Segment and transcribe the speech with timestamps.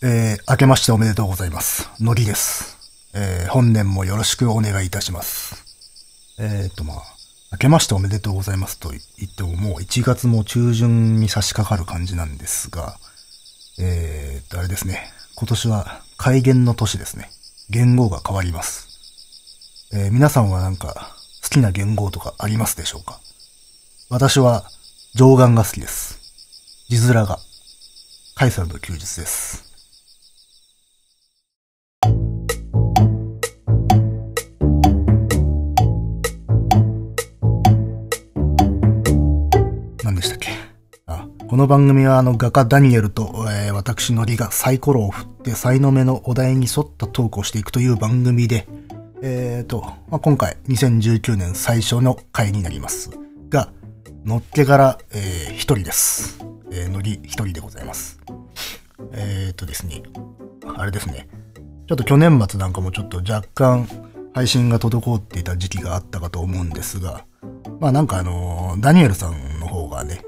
[0.00, 1.90] えー、明けましておめでとうございます。
[1.98, 2.78] のりです。
[3.14, 5.56] えー、本年もよろしくお願いいたします。
[6.38, 7.02] えーと、まあ、
[7.50, 12.96] 明けましておめでとうございますと言ってももう1月も中旬に差し掛かる感じなんですが、
[13.80, 15.10] えーと、あれですね。
[15.34, 17.28] 今年は改元の年ですね。
[17.68, 18.86] 元号が変わります。
[19.92, 23.18] えー皆さんはなんか好きな元号とかありますでしょうか？
[24.10, 24.70] 私は
[25.16, 26.20] 上眼が好きです。
[26.88, 27.40] 字面が。
[28.36, 29.67] カイサルの休日です。
[41.48, 48.68] この番組はあの画家ダニエルと、えー私のりがサイコロを振って才の目のお題に沿ったトークをしていくという番組で、
[49.22, 49.80] えーと、
[50.10, 53.10] まあ、今回2019年最初の回になります
[53.48, 53.72] が、
[54.26, 56.38] のっけから、えー一人です。
[56.70, 58.20] えー、のり一人でございます。
[59.12, 60.02] えーとですね、
[60.76, 61.28] あれですね。
[61.86, 63.88] ちょっと去年末なんかもちょっと若干
[64.34, 67.24] 配信が滞っていた時期があったかと思うんですが、
[67.80, 70.20] まあなんかあのダニエルさんの方がね、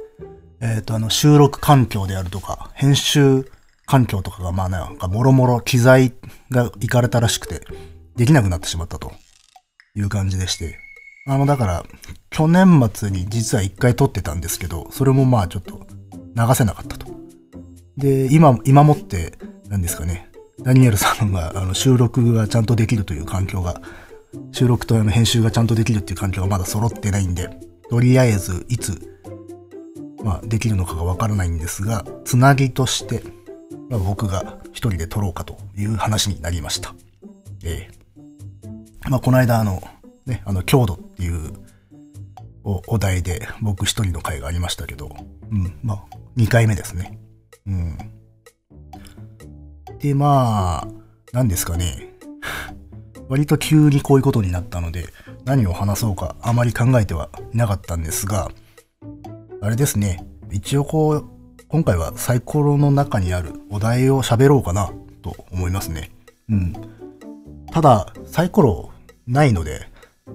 [0.60, 3.50] えっ、とあの収録環境であるとか、編集
[3.86, 6.12] 環境とかがまあなんかもろもろ機材
[6.50, 7.62] がいかれたらしくて、
[8.16, 9.12] できなくなってしまったと。
[9.94, 10.78] いう感じでして、
[11.26, 11.84] あのだから
[12.30, 15.80] 去年末に実は一回撮ってたんですけど、それもまあちょっと
[16.36, 17.06] 流せなかったと。
[17.96, 19.34] で、今、今もって、
[19.68, 20.30] 何ですかね、
[20.62, 23.80] ダニエルさんがあの収録がちゃんとできるという環境が、
[24.52, 27.50] 収録とあの編集がちゃんとできるっていう環境がまだ揃ってないんで、
[27.90, 29.19] とりあえずいつ、
[30.24, 33.22] まあ、できるのかがわからないんですが、つなぎとして、
[33.88, 36.94] まあ、僕が一人で撮ろうかという話になりました。
[37.64, 38.00] ええ
[39.08, 39.82] まあ、この間あの、
[40.26, 41.52] ね、あの、強度っていう
[42.64, 45.10] おお題で僕一人の回がありましたけど、
[45.50, 46.04] うん、まあ、
[46.36, 47.18] 2回目ですね。
[47.66, 47.98] うん。
[49.98, 50.88] で、まあ、
[51.32, 52.14] 何ですかね。
[53.28, 55.06] 割と急にこういうことになったので、
[55.44, 58.50] 何を話そうかあまり考えてはいなかったんですが、
[59.62, 60.24] あれですね。
[60.50, 61.26] 一応こう、
[61.68, 64.90] 今回はサイコロの中にあるお題を喋ろうかな
[65.22, 66.10] と思いますね。
[66.48, 66.72] うん。
[67.70, 68.90] ただ、サイコロ
[69.26, 69.86] ないので、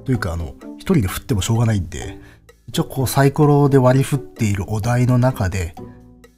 [0.06, 2.20] というかあの、一人で振ってもしょうがないんで、
[2.68, 5.74] 一応こうサイコロで割り振っているお題の中で、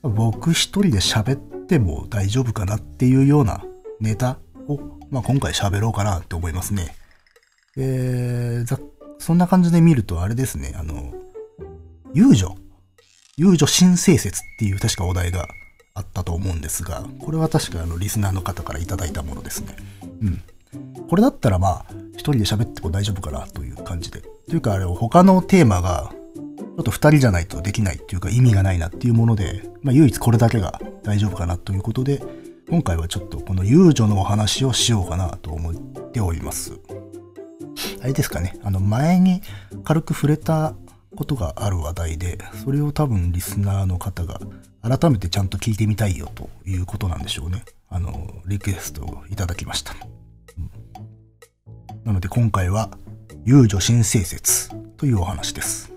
[0.02, 3.66] 僕一人で喋っても大丈夫かなっていうような
[4.00, 4.38] ネタ
[4.68, 4.80] を、
[5.12, 6.96] まあ、今回喋ろうかなって思いますね。
[7.76, 8.80] えー、
[9.20, 11.14] そんな感じで見るとあれですね、あの、
[12.14, 12.56] 遊女。
[13.40, 15.48] 遊女新生説っていう確かお題が
[15.94, 19.76] あったと思うんですが、これは確かあのリスナーの方からいただいたものですね。
[20.24, 20.42] うん。
[21.08, 24.22] これだったらまあ、一人で喋っても大丈夫かなという感じで。
[24.22, 26.12] というかあれを、他のテーマが、
[26.48, 32.24] ちょっと二人じゃないとできないっていうか意味がないなっていうもので、まあ唯一これだけが大丈夫かなということで、
[32.70, 36.80] 今回はちょっとこの遊女のお話をしようかなと思っております。
[38.02, 39.42] あれですかね、あの前に
[39.84, 40.74] 軽く触れた
[41.16, 44.40] ことがある話題で、それを多分リスナーの方が
[44.82, 47.64] 改めてちゃんと聞いてみたいよということなんでしょうね。
[47.90, 49.96] あの、リクエストをいただきました。
[52.04, 52.90] なので今回は、
[53.46, 55.94] 遊女新生説というお話です。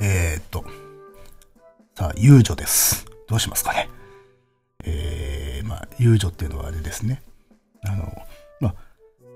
[0.00, 0.64] えー、っと、
[1.96, 3.06] さあ、遊女です。
[3.28, 3.88] どうしますかね。
[5.98, 7.22] 遊女っていうのはあれですね。
[7.82, 8.12] あの、
[8.60, 8.74] まあ、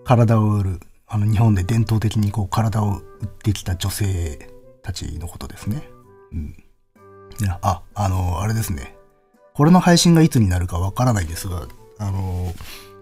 [0.05, 4.51] 体を売る、あの、日本で伝統的にこう、体を売ってきた女性
[4.83, 5.89] たちのことですね。
[6.33, 6.65] うん。
[7.41, 8.97] いや、あ、あの、あれですね。
[9.55, 11.67] これの配信がいつになるかわからないですが、
[11.99, 12.55] あの、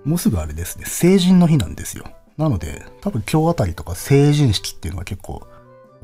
[0.05, 2.05] もうすぐあれですね、成人の日なんですよ。
[2.37, 5.47] なので、多分今日あたりとか成人式っていうのが結構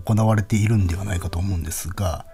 [0.04, 2.26] 行われているんではないかと思うんですが、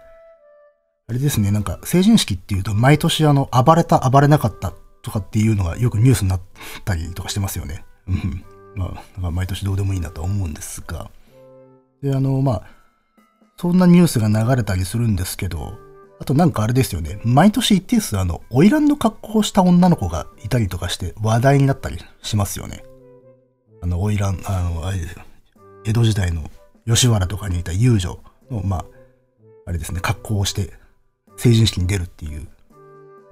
[1.09, 4.73] あれですね、なんか成人式っていうと毎年あの、暴れた、暴れなかった
[5.03, 6.41] とかっていうのがよくニュースになっ
[6.85, 7.85] たりとかしてますよね。
[8.07, 8.45] うん。
[8.75, 11.11] まあ、か毎年どうでもいいなとは思うんですが。
[12.03, 12.63] で、あの、まあ、
[13.57, 15.79] そんなニュースが流れたりするんですけど、
[16.21, 17.21] あとなんかあれですよね。
[17.25, 22.85] 毎年一定数あの、花魁の格好をした女の子がいたりとかして話題になったりしますよね。
[23.83, 25.23] あの、花魁、あの、あれですよ。
[25.85, 26.51] 江戸時代の
[26.87, 28.19] 吉原とかにいた遊女
[28.51, 28.85] の、まあ、
[29.67, 30.73] あれですね、格好をして
[31.37, 32.49] 成人式に出るっていう。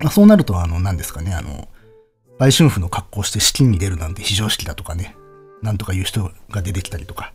[0.00, 1.69] まあ、そうなると、あの、何ですかね、あの、
[2.38, 5.16] 売春婦の格好して式に出るなんて非常識だとかね、
[5.62, 7.32] なんとかいう人が出てきたりとか。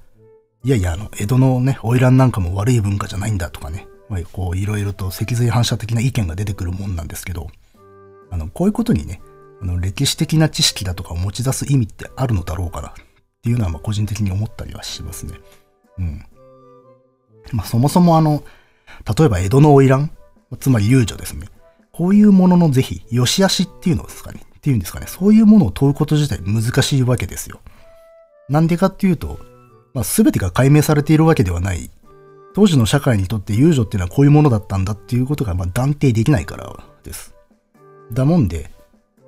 [0.63, 7.47] いやいや、あの、江戸のね、花魁なんかも悪い文化じゃないんだとかね、まあ、こう、いろいろと脊髄反射的な意見が出てくるもんなんですけど、
[8.29, 9.21] あの、こういうことにね、
[9.61, 12.93] あの、歴史的な知識だとかを持ち出す意味ってあるのだろうかなっ
[13.41, 15.39] ていうのは、まあ、個人的に思ったりはしますね。
[15.97, 16.25] うん。
[17.53, 18.43] まあ、そもそもあの、
[19.17, 20.09] 例えば江戸の花魁、
[20.59, 21.47] つまり遊女ですね。
[21.91, 24.41] こういうものの是非、良し悪しっていうのですかね。
[24.57, 25.07] っていうんですかね。
[25.07, 27.59] そういうものを問うこと自体難しいわけですよ。
[28.49, 29.39] なんでかっていうと、
[29.93, 31.89] まあ、全てが解明されているわけではない
[32.53, 36.73] 当時の社会にとって遊女っていうのはこういうものだったんだっていうことがま断定できないから
[37.03, 37.33] です。
[38.11, 38.71] だもんで、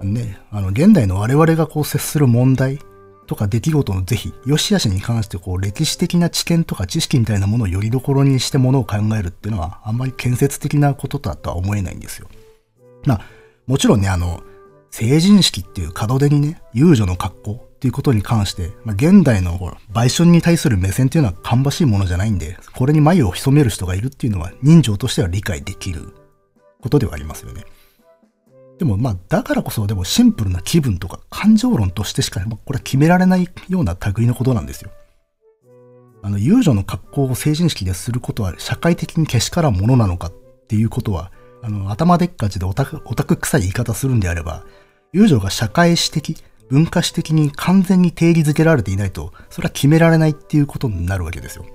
[0.01, 2.79] ね、あの、現代の我々がこう接する問題
[3.27, 12.27] とか出来事の是非、良し悪しに関してこう歴史的な知見とか知識みたいなものをよりどころにしてものを考えるっていうのはあんまり建設的なことだとは思えないんですよ。
[13.05, 13.21] まあ、
[13.67, 14.43] もちろんね、あの、
[14.91, 26.13] 成人式っていう門出にね、遊女の格好っていうことに関して、まあ、現代のほら、売春に対する目線っていうのは芳しいものじゃないんで、これに眉を潜める人がいるっていうのは人情としては理解できる
[26.81, 27.65] ことではありますよね。
[28.79, 34.91] でもまあ、だからこそでもシンプルな気分とか感情論としてしか、まあ、これは決められないような類のことなんですよ。
[36.21, 40.33] あの、遊女の格好を成人式ですることは社会的にけしからんものなのかっ
[40.67, 41.31] ていうことは、
[41.63, 44.65] あの、頭でっかちでオタク、オタク臭い言い方するんであれば、
[45.13, 46.37] 遊女が社会史的、
[46.69, 51.65] 文化史的に完全に定義づけられていないと、それは決められないっていうことになるわけですよ。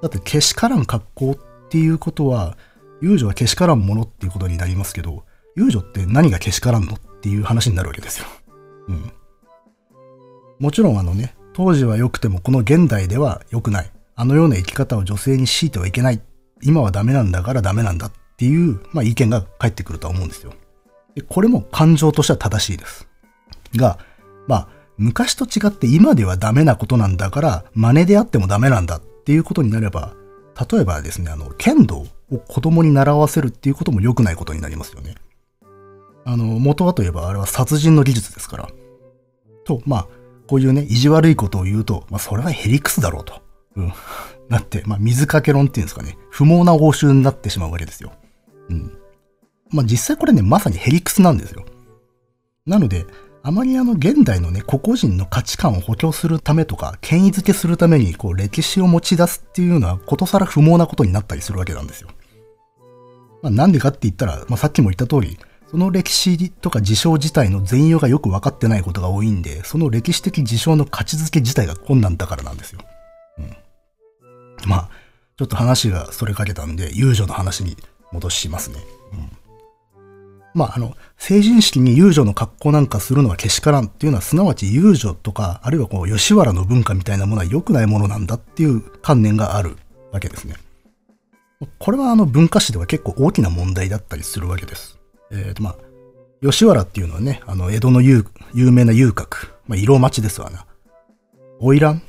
[0.00, 2.56] だって、けしからん格好っていうことは、
[3.02, 5.24] 遊女はけしからんものっていうことになりますけど、
[5.56, 8.26] 遊女って何がけしからんのっていう話になるわけですよ。
[8.88, 9.12] うん。
[10.60, 13.90] もちろんあのね、当時は良くてもこの現代では良くない。
[14.14, 16.20] あのような生き方を女性に強いてはいけない。
[16.62, 20.52] 今はダメなんだからダメなんだっっていう、まあ、意見が返ってくるとは思うんですよ。
[21.16, 23.08] でこれも感情としては正しいです。
[23.74, 23.98] が、
[24.46, 30.14] まあ、昔と違って今ではダメなことなんだから、真似であってもダメなんだっていうことになれば、
[30.70, 35.16] 例えばですね、あの、剣道を子供に習わせるっていうことも良くないことになりますよね。
[36.24, 38.68] あの、元はといえばあれは殺人の技術ですから。
[39.64, 40.08] と、まあ、
[40.46, 43.42] こういうね、意地悪いことを言うと、まあ、それはヘリクスだろうと。
[43.76, 43.92] うん。
[44.48, 46.16] なって、まあ、水かけ論っていうんですかね。
[46.30, 48.12] 不毛な報酬になってしまうわけですよ。
[48.68, 48.98] うん。
[49.70, 51.64] まあ、実際これね、まさにヘリクスなんですよ。
[52.66, 53.06] なので、
[53.42, 62.08] あまりあの現代のね、個々人の価値観を補強するためとか、権威づけするためにこう歴史を持ち出すっていうのはことさら不毛なことになったりするわけなんですよ。
[63.42, 65.38] まあ、なんでかって言ったら、まあ、さっきも言った通り、
[65.70, 72.80] その歴史とか事象自体の全容がよく分かってないことが多いんで、その歴史的事象の価値づけ自体が困難だからなんですよ。
[73.38, 73.56] うん。
[74.66, 74.88] まあ、
[75.36, 77.76] ちょっと話がそれかけたんで、遊女の話に
[78.12, 78.78] 戻しますね。
[79.12, 79.30] うん。
[80.54, 89.76] まあ、あの、成人式に遊女の格好なんかするのはけしからんっていうのは、すなわち遊女とか、あるいはこう、吉原の文化みたいなものは良くないものなんだっていう観念がある
[90.12, 90.54] わけですね。
[91.78, 94.98] これはあの文化史では結構大きな問題だったりするわけです。
[95.30, 95.76] えっ、ー、と、まあ、
[96.40, 100.66] 吉原っていうのはね、あの、江戸の有有名な遊郭、まあ、色町ですわな。
[101.60, 102.00] 花魁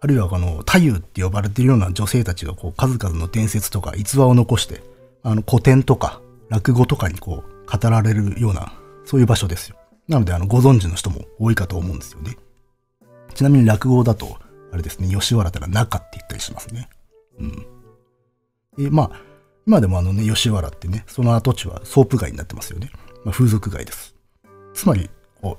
[0.00, 4.82] あるいはこの、太夫って呼ばれているような女性たちがこう、数々の伝説とか逸話を残して、
[5.28, 8.72] あの、古典とか、落語とかにこう、語られるような、
[9.04, 9.76] そういう場所ですよ。
[10.08, 12.38] なので、あの、ご存知の人も多いかと思うんですよね。
[13.34, 14.38] ちなみに落語だと、
[14.72, 16.88] あれですね、吉原ってのは中って言ったりしますね。
[17.38, 17.66] うん。
[18.78, 19.20] え、まあ、
[19.66, 22.90] 今でもあのね、吉原ってね、その跡地はソープ街になってますよね。
[23.24, 24.14] まあ、風俗街です。
[24.72, 25.10] つまり、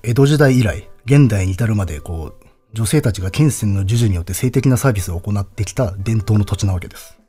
[0.01, 7.19] 江戸時代以来、現代に至るまで、こう、女性たちが金銭の授受によって性的なサービスを行ってきた伝統の土地なわけです。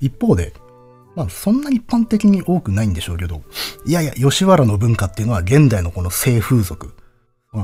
[0.00, 0.52] 一方で、
[1.18, 3.42] まあそんな一般的に多くないんでしょうけど、
[3.84, 6.94] いやいや、吉原の文化っていうのは現代のこの性風俗、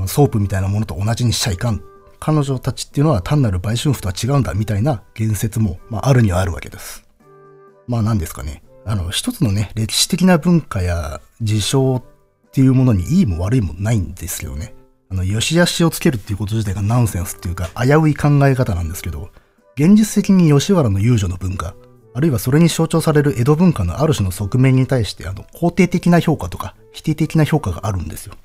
[0.07, 1.81] ソープみたいなものと同じにしちゃいかん。
[2.19, 7.05] 彼女たちっていうのは単なる売春婦とは違うんだみたいな言説も、まあ、あるにはあるわけです。
[7.87, 8.61] まあ何ですかね。
[8.85, 12.03] あの、一つのね、歴史的な文化や事象っ
[12.51, 14.73] ていうものにいいも悪いもないんですけどね。
[15.09, 19.29] あの、良し悪しをつけるっていうこと自体がナンセンスっていうか危うい考え方なんですけど、
[19.77, 21.73] 現実的に吉原の遊女の文化、
[22.15, 28.35] あるいはそれに象徴される江戸文化のある種の側面に対して、あの、肯定的な評価とか否定的な評価があるんですよ。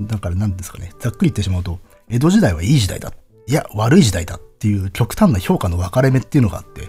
[0.00, 1.78] だから何ですかね、ざっくり言ってしまうと、
[2.08, 3.12] 江戸時代はいい時代だ。
[3.46, 6.88] いや、悪い時代だっていう極端な評価の分かれ目っていうのがあって、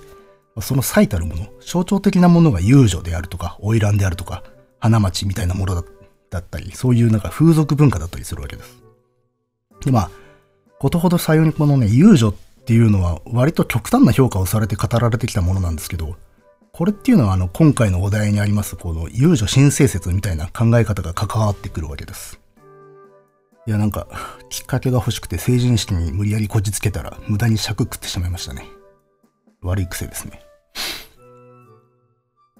[0.61, 4.43] その最たるもの、象徴的なものが遊女であるとか、花魁であるとか、
[4.79, 5.75] 花町みたいなもの
[6.31, 8.79] だったり、そういうなんか風俗文化だったりするわけです。
[9.85, 10.11] で、まあ、
[10.79, 12.33] ことほどさようにこのね、遊女っ
[12.69, 16.17] ていうのは割と極端な評価をされて語られてきたものなんですけど、
[16.71, 22.39] これっていうのはあの、今回のお題にあります、この遊女新生説みたいな考え方が関わってくるわけです。
[23.65, 24.07] いや、なんか、
[24.51, 28.65] きっかけが欲しくて成人式に無理やりこじつけたら無駄に尺食ってしまいましたね。
[29.63, 30.39] 悪い癖ですね。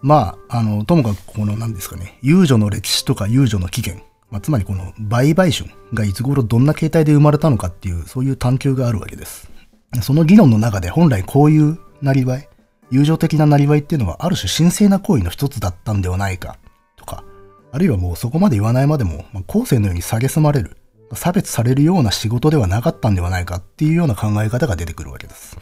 [0.01, 9.59] まあ、あの、ともかくこの何ですかね、遊女の歴史とか遊女の起源、まあ、つまりこの売買春がいつ頃どんな形態で生まれたのかっていう、そういう探求があるわけです。
[10.01, 12.48] その議論の中で本来こういうなりわい、
[12.91, 16.58] 友情的ななりわいっていうのはある種神聖な行為の一つだったんではないか、
[16.96, 17.24] とか、
[17.72, 20.77] あるいはもうそこまで言わないまでも、まあ、後世のように蔑まれる、
[21.13, 25.58] 差別されるような仕事ではなかったんではないかっていうような考え方が出てくるわけです。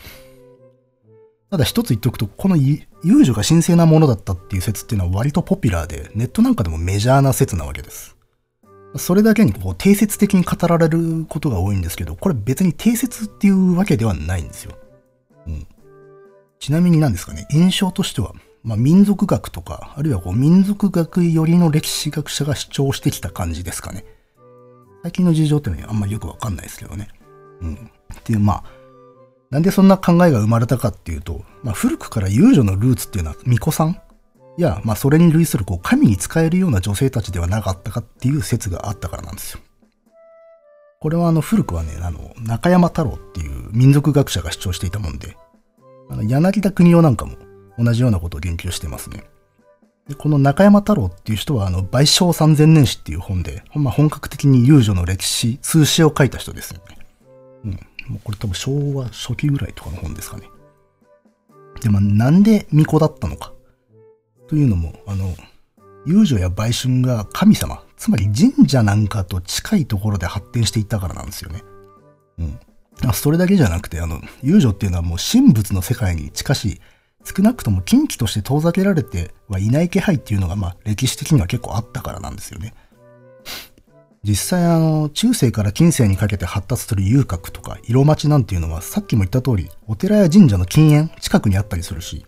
[1.49, 2.83] ただ一つ言っておくと、この遊
[3.23, 8.16] 女が神聖なものだったっていう説っていうのは割とポピュラーで、ネットなんかでもメジャーな説なわけです。
[8.95, 14.73] それだけにこう定説的に語られることが多いんですけど、これ別に定説っていうわけではないんですよ。
[15.45, 15.67] うん。
[16.59, 24.05] ちなみに何ですかね、印象としては、まあ、民族学とか、あるいはこう民族学寄りの歴史学者が主張してきた感じですかね。
[25.03, 27.09] 最近の事情っていうのはあんまりよくわかんないですけどね。
[27.61, 27.73] うん。
[27.73, 28.63] っていう、まあ、
[29.49, 34.01] なんでそんな考えが生まれたかっていうと、まあ、古くから遊女のルーツっていうのは巫女さん
[34.57, 39.59] や、まあ、それに類するこう神に仕えるような女性たちではなかったかっていう説があったからなんですよ。
[40.99, 45.37] これはあの古くはね、あの、中山太郎っていう民族学者が主張していたもんで、
[46.09, 47.35] あの柳田国夫なんかも
[47.77, 49.23] 同じようなことを言及してますね。
[50.07, 56.97] でこの中山太郎っていう人は、あの、賠償三千年史っていう本で、まあ、本格的に遊女の歴史、通史を書いた人ですよね。
[57.65, 57.71] うん。
[58.13, 60.49] もうこれ多分昭和初期ぐらいとかの本ですかね。
[61.81, 63.53] で、まあ、なんで巫女だったのか。
[64.47, 65.35] というのも、あの、
[66.05, 71.63] 遊女や売春が神様、つまり神社なんかと近いところで発展していったからなんですよね。
[72.39, 72.59] うん。
[73.13, 76.81] それだけじゃなくて、あの、遊女っていうのはもう神仏の世界に近しい、
[77.23, 82.73] 少なくとも近畿として遠ざけられてはいない気配っていうのが、まあ、歴史的には結構あったからなんですよね。
[84.23, 92.25] 実際あの、中世から近世にかけて発達する遊郭とか色町なんていうのはさっきも言った通り、お寺や神社の禁煙近くにあったりするし、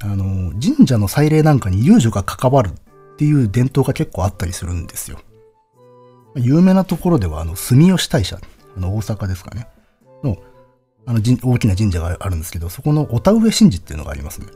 [0.00, 5.18] あの、神社の祭礼なんかに遊女が関わるっていう伝統が結構あったりするんですよ。
[6.36, 8.38] 有名なところでは、あの、住吉大社、
[8.76, 9.68] あの、大阪ですかね。
[10.22, 10.36] の、
[11.06, 14.48] あの、大きな神社があるんですけど、そこのお田植え神事っていうのがありますね。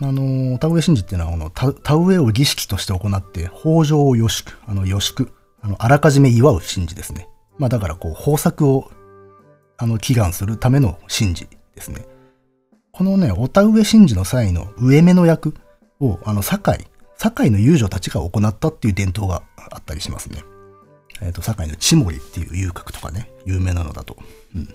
[0.00, 7.28] あの、お田植え神事っていうのは、あの、田植えを儀式として行って、豊穣をよしく、あの、よしく、あの、あらかじめ祝う神事ですね。
[7.58, 8.90] まあ、だから、こう、豊作を、
[9.76, 12.06] あの、祈願するための神事ですね。
[12.98, 15.54] このね、お田植え神事の際の植目の役
[16.00, 20.42] を、あの、堺、堺の遊女たちが行ったっていう伝統があったりしますね。
[21.22, 24.16] えっ、ー、と、堺の千森っていう遊郭とかね、有名なのだと。
[24.52, 24.68] うん。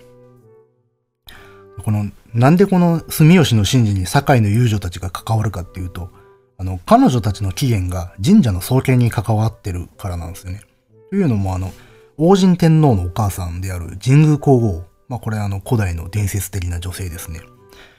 [1.82, 6.08] この、なんでこの住吉の神事に堺の遊女たちが関わるかっていうと、
[6.56, 10.62] あの、彼女たちの起源が神社の創建に関わってるからなんですよね。
[11.10, 11.74] というのも、あの、
[12.16, 14.82] 王神天皇のお母さんである神宮皇后。
[15.08, 17.42] まあ、これあの、古代の伝説的な女性ですね。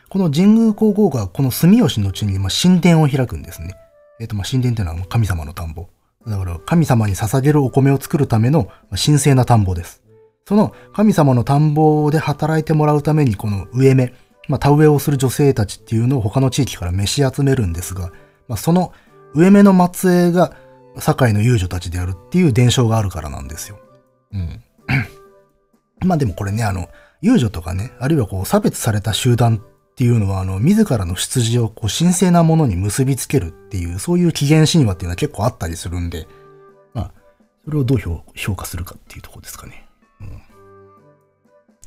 [0.09, 3.75] この神宮皇后がこの住吉の地に、まあ、神殿を開くんですね。
[4.19, 5.87] えっ、ー、と、ま、神殿っていうのは神様の田んぼ。
[6.27, 10.05] だから、神様に捧げるお米を作るための神聖な田んぼです。
[10.47, 14.13] その神様の田んぼで働いてもらうためにこの植え目、
[14.47, 18.11] まあ、田植えをする女性たちっていうのを他の地域から召し集めるんですが、
[18.47, 18.93] まあ、その
[19.33, 20.55] 植え目の末裔が
[20.97, 23.79] 堺の遊女たちであるっていう伝承があるからなんですよ。
[24.33, 24.63] うん。
[26.05, 26.89] まあでもこれね、あの、
[27.21, 29.61] 遊女とかね、あるいはこう差別された集団
[29.95, 36.27] っていうのは、あの、自らの出自をこう神聖なものに結びつけるっていう、そういう起源神話っていうのは結構あったりするんで、
[36.93, 37.11] まあ、
[37.63, 37.97] それをどう
[38.35, 39.87] 評価するかっていうとこですかね。
[40.21, 40.41] うん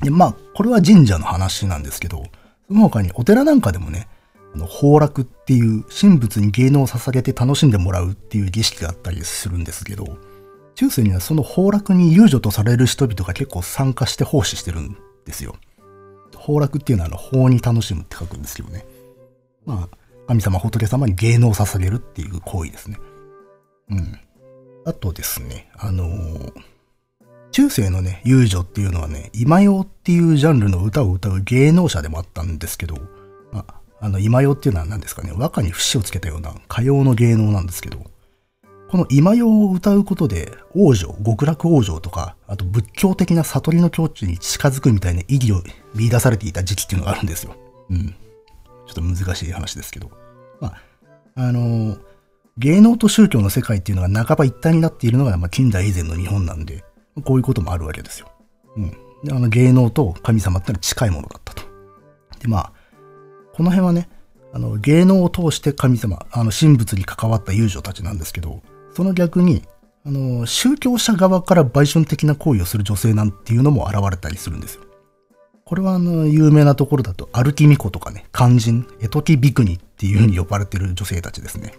[0.01, 2.23] で、まあ、これは神社の話なんですけど、
[2.67, 4.07] その他にお寺なんかでもね、
[4.55, 10.17] あの、崩落っていう神仏に芸能を捧げて楽しんでもらうっていう儀式があったりするんですけど、
[10.75, 15.55] 中世にはその崩落に遊女とされる人々が結構参加して奉仕してるんですよ。
[16.49, 18.83] 崩落っていうのは、法に楽しむって書くんですけどね。
[19.65, 22.97] まあ、神様仏様に芸能を捧げるっていう行為ですね。
[23.91, 24.19] うん。
[24.85, 26.53] あとですね、あのー
[27.51, 32.95] 中世のね、遊女っていうのはね、今用っていうジャンルの歌を歌う芸能者でもあったんですけど、
[33.51, 37.97] まあ、あの、今用っていうのは何ですかね、和歌に節をつけたような歌謡の芸能なんですけど、
[38.89, 45.61] この今用を歌うことで、王女、極楽王女とか、あと仏教的な悟りの境地に近づくみたいな意義を
[45.93, 47.55] 見出されていた時期っていうのがあるんですよ。
[47.91, 48.07] うん。
[48.07, 48.13] ちょ
[48.91, 50.09] っと難しい話ですけど。
[50.59, 50.81] まあ、
[51.35, 51.99] あのー、
[52.57, 56.83] 芸能と宗教の世界っていうのが半ば一体になっているのが、まあ、近代以前の日本なんで、
[57.23, 58.31] こういうこともあるわけですよ。
[58.75, 58.89] うん。
[59.23, 61.61] で、あの芸能と神様ってのは近いものだったと。
[62.39, 62.73] で、まあ、
[63.53, 64.09] この辺はね、
[64.51, 68.63] あの、芸能を通して神様、あの、神仏に関わった遊女たちなんですけど、
[68.99, 69.63] その逆に、
[70.05, 74.81] あの、宗教者側から売春的な行為をする女性なんていうのも現れたりするんですよ。
[75.63, 81.75] これはあの、有名なところだと、歩き巫女とかね、肝心、絵解きビクニっていう風に呼ばれてる女性たちですね。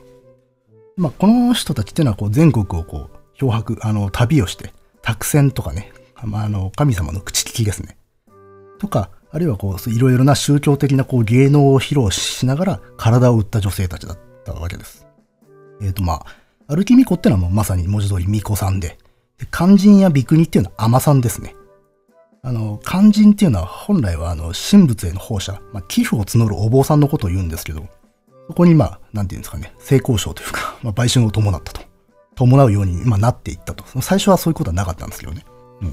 [0.97, 4.73] まあ、この人たちっていうのはこう全国をこう、漂白、あの、旅をして、
[5.03, 5.93] 託戦とかね、
[6.25, 7.99] まあ、あの、神様の口利きですね。
[8.79, 15.07] とか、あるいはこう、いろいろな宗教的なこう芸能を披露しながら体を売った女性たちだったわけです。
[15.83, 16.40] えっ、ー、とまあ、
[16.71, 18.97] アルキミコってのはもうまさに文字通り巫女さんで、
[19.39, 21.57] で肝心やビクニっていうのは甘さんですね。
[22.43, 27.89] あの、肝心っていうのは本来はあの、神仏への放射、まあ、寄付を募るお坊さんのことを言うんですけど、
[28.47, 31.81] そこにまあ、なんていうんですかね、成功賞というか、 まあ、売春を伴ったと。
[32.37, 33.85] 伴うように、まあ、なっていったと。
[34.01, 35.45] 最初はそういうことはなかったんですけどね。
[35.83, 35.85] う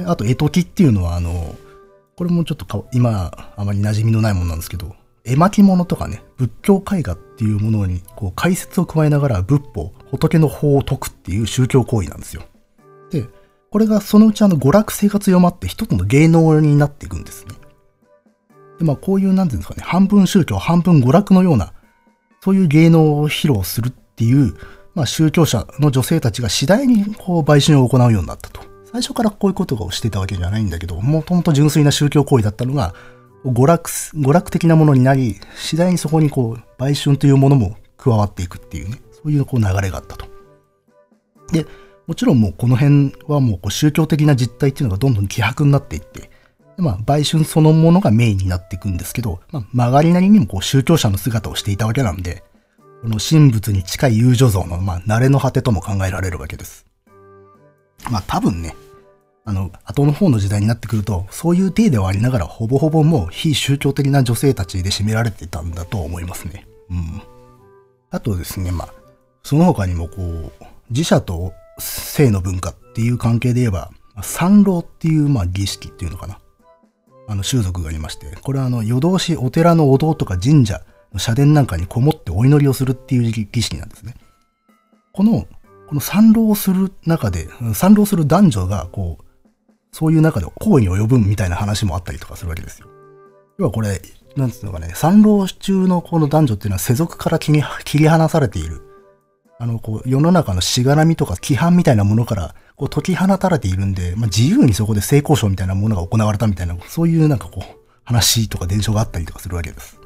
[0.00, 0.02] ん。
[0.02, 1.54] であと、絵解きっていうのは、あの、
[2.16, 4.96] これもちょっと今、あまり馴染みのないものなんですけど、
[5.28, 12.42] 絵巻物とかね、仏教絵画っていうものに、こう、解説を加えながら仏法、仏の法を解くっていう宗教行為なんですよ。
[13.10, 13.26] で、
[13.70, 17.52] これがそのうちあの娯楽生活読まって一つの芸能になっていくんですね。
[18.78, 21.72] で、まあこういう、なんていうんですかね、半分宗教、半分娯楽のような、
[22.42, 24.54] そういう芸能を披露するっていう、
[24.94, 28.60] まあ宗教者の女性たちが次第にこう売春を行うようになったと。
[28.90, 32.94] 最初からこういうことをしてたわけじゃないんだけど、もともと純粋な宗教行為だったのが、
[33.44, 40.26] 娯楽、娯楽的なものになり、次第にそこにこう、売春というものも加わっていくっていうね、そういうこう流れがあったと。
[41.52, 41.66] で、
[42.06, 46.30] もちろんもうこの辺はもうこう宗教的な実態っていうのがどんどん希薄になっていって、
[46.76, 52.44] でまあ、売春そのものがメインになっていくんですけど、まあ、曲がりなりにもこう宗教者の姿をしていたわけなんで、
[53.02, 56.86] この神仏に近い友女像の、まあ、慣れの果てとも考えられるわけです。
[58.10, 58.74] まあ多分ね、
[59.48, 66.66] あの、後の方の時代になってくると、そういう体ではありながら、ほぼほぼもう非宗教的な女性たちで占められてたんだと思いますね。
[66.90, 67.22] うん。
[68.10, 68.88] あとですね、まあ、
[69.42, 70.52] その他にもこう、
[70.90, 73.90] 自社と性の文化っていう関係で言えば、
[74.20, 76.38] 三老っていう、まあ、儀式っていうのかな。
[77.26, 80.82] あの、習俗がありまして、これはあの、夜通しお寺のお堂とか神社
[81.14, 84.14] の社殿なんかにこもってお祈りをするっていう儀式なんですね。
[85.14, 85.46] この、
[85.88, 89.24] この参浪する中で、参浪する男女が、こう、
[89.92, 92.88] そういう中で行為に及ぶみたいな話もあったりとかするわけですよ。
[93.58, 94.00] 要はこれ、
[94.36, 98.82] なんつうのかね、参浪中のこの男女っていうのは世俗から切り離されている。
[99.58, 109.98] あの、こう、世の中のしがらみとか規範みたいなものから、こう、解き放たれているんで、まあ、自由にそこで性交渉みたいなものが行われたみたいな、そういうなんかこう、話とか伝承があったりとかするわけです。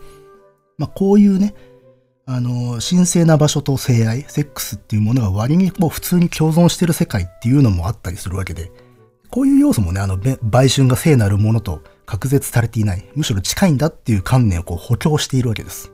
[0.78, 1.54] まあ、こういうね、
[2.24, 8.70] あの、神聖な場所と性愛、セックスっていうものが割にこう普通に共存してる世界っていうのもあったりするわけで、
[9.32, 15.90] こういう要素もね、あの、売春が聖なるものと隔絶されていない、むしろ近いんだっていう観念をこう補強しているわけです。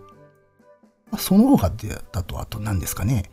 [1.13, 3.31] まその他でだと、あと何ですかね。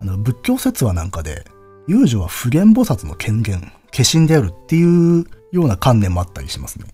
[0.00, 1.46] あの、仏教説話なんかで、
[1.86, 6.84] 遊女は普賢菩薩の権限、化身であるっていうような観念もあったりしますね。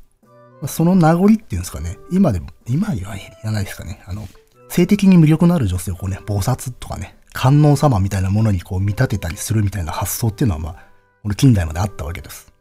[0.69, 1.99] その名残っていうんですかね。
[2.13, 3.17] 今でも、今言わ
[3.51, 4.01] ないですかね。
[4.07, 4.29] あの、
[4.69, 10.94] 性的に魅力のある女性をこうね、菩薩とかね、観音様みたいなものにこう見立てたりするみたいな発想っていうのは、まあ、
[11.25, 12.53] この近代まであったわけです。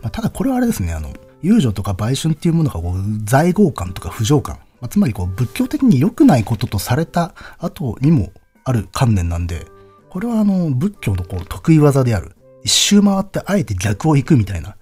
[0.00, 8.30] まあ、ただこれはあれですね、あの、遊女とか売春っていうものがこう在合感とか不浄感、まあ、つまりこう仏教的に良くないこととされた後にも
[8.62, 9.66] ある観念なんで、
[10.10, 12.36] これはあの仏教のこう得意技である。
[12.62, 14.76] 一周回ってあえて逆を行くみたいな、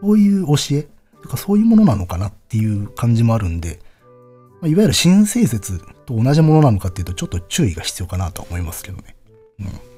[0.00, 0.86] そういう教え
[1.20, 3.80] とかそういうものなのかなっていう感じもあるんで、
[4.60, 9.16] まあ、いわゆる新生説と同じものなのかっていうとちょっと注意が必要かなと思いますけどね。
[9.58, 9.93] うん。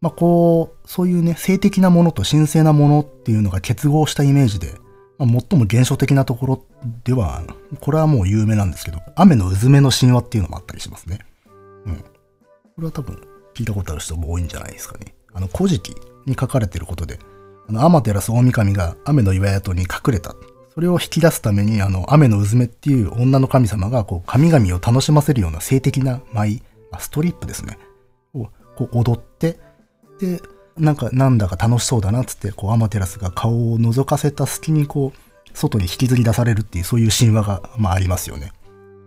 [0.00, 4.74] まあこう、そういうね、性的なものと神聖なものっていうのが結合したイメージで、
[5.18, 6.64] まあ、最も現象的なところ
[7.04, 7.42] では、
[7.80, 11.20] これはもう有名なんですけど、雨のうずめの神話っていうのもあったりしますね。
[11.86, 11.96] うん。
[11.96, 12.04] こ
[12.78, 13.20] れは多分
[13.54, 15.14] 聞いたことある人も多いんじゃないですかね。
[15.32, 15.94] あの、古事記
[16.26, 17.18] に書かれてることで、
[17.68, 20.34] あの、アマテラス大神が雨の岩宿に隠れた。
[20.74, 26.62] それを引き出すために、あの、雨のうずめっていう女の神様が、こう、神々を楽しませるような性的な舞、
[26.98, 27.78] ストリップですね。
[28.34, 29.60] を、こう、踊って、
[30.24, 30.42] で、
[30.76, 38.52] なんか、なんだか楽しそうだなっつって、こう、アマテラスが顔を覗かせた隙に、こう、外に引きずり出されるっていう、そういう神話が、まあ、ありますよね。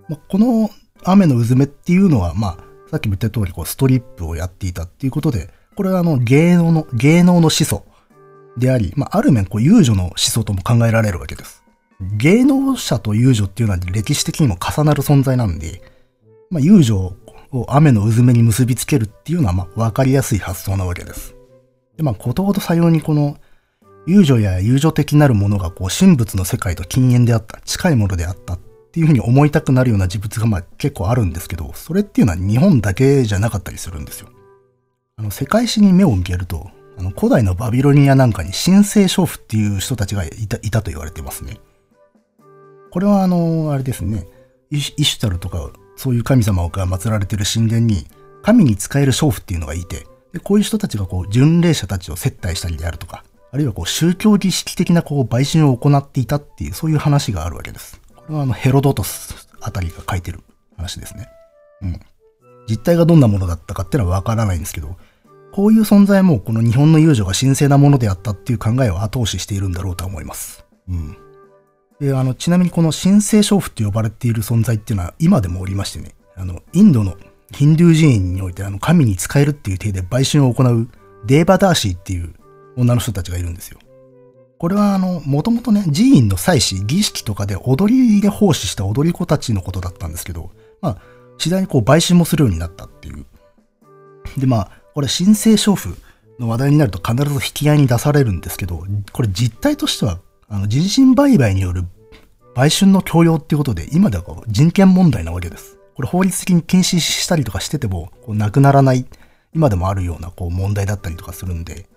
[0.08, 0.70] まあ、この
[1.04, 2.58] 雨のうずめっていうのは、まあ、
[2.90, 7.84] さっきも言った通り、こう、ストリップをやっていたっていうことで、これはあの、芸能の、芸能の始祖
[8.58, 11.64] であり、まあ、ある面、こう、遊女の始祖とも考えられるわけです。
[12.00, 15.82] 芸能者と遊女っていうのは歴史的にも重なる存在なんで、
[16.50, 17.14] まあ、遊女
[17.68, 21.36] 雨の渦めに結びつけるっていうのは、まあ、わかりやすい発想なわけです。
[21.96, 23.38] で、まあ、ことごとさようにこの、
[24.06, 28.60] 友情や友情的なるものが、こう、神仏の世界と禁煙であった、近いものであったっ
[28.92, 34.30] ていうふうに思いたくなるような事物が、まあ、結構あるんですけど、それっていうのは日本だけじゃなかったりするんですよ。
[35.18, 41.60] あの、世界史に目を向けると、あの、古代のバビロニアなんかに神聖娼婦っていう人たちがいた、いたと言われてますね。
[42.92, 44.26] これはあの、あれですね、
[44.72, 48.08] イシュタルとかそういう神様が祀られている神殿に、
[48.44, 58.00] 神に仕える娼婦っていうのがいて、でこういう人たちがこう、巡礼者たちを接待したりであるとか、あるいはこう宗教儀式的なこう売春を行っていたっていう、そういう話があるわけです。
[58.16, 60.42] これはあのヘロドトスあたりが書いてる
[60.76, 61.28] 話ですね。
[61.82, 62.00] うん。
[62.70, 64.98] 実態がどんなものだったかっていうのはわからないんですけど、
[65.54, 70.66] こういう存在もこの日本の遊女が神聖なものであったっていう考えを後押ししているんだろうとは思います。
[70.88, 71.18] うん。
[72.00, 77.16] で、あの、ちなみにこの神聖娼婦って呼ばれている存在っていうのは今でもおりましてね、あの、インドの
[77.52, 80.90] ヒンドゥー寺院においてあの、神に仕えるっていう体で売春を行う
[81.26, 82.34] デーバダーシーっていう
[82.76, 83.80] 女の人たちがいるんですよ。
[84.60, 90.98] これはあの、もともとね、寺院の祭祀、儀式とかで踊りで奉仕した踊り子たちのことだったんですけど、まあ、
[91.38, 93.26] 次第にこう売春もするようになったっていう。
[94.38, 95.96] で、まあ、これ神聖娼婦
[96.40, 101.84] の話題になると必ず引き合いに出されるんですけど、これ実態としては、あの、人身売買による
[102.56, 105.78] 売春の強要っていうことで、今ではこう人権問題なわけです。
[105.96, 109.06] これ法律的に禁止したりとかしてても、こうなくならない、
[109.54, 111.88] 今でもあるようなこう問題だったりとかするんで、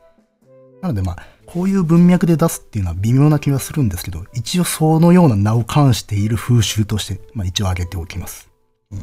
[0.83, 8.51] なのでまあ、こういう文脈で出すっていうのは微妙な気はするんですけど、一応そのような名を冠している風習として、まあ一応挙げておきます。
[8.91, 8.99] うん。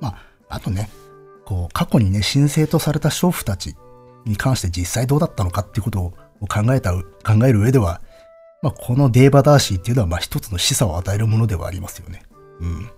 [0.00, 0.16] まあ、
[0.48, 0.90] あとね、
[1.44, 3.76] こう、過去にね、神聖とされた娼婦たち
[4.24, 6.12] に関して実際どうだったのかっていうことを
[6.48, 7.02] 考えた、考
[7.46, 8.00] える上では、
[8.62, 12.22] まあ、このデーバダーシーっていうのは、まあ一つの示唆を与えるものではありますよね。
[12.60, 12.90] うん。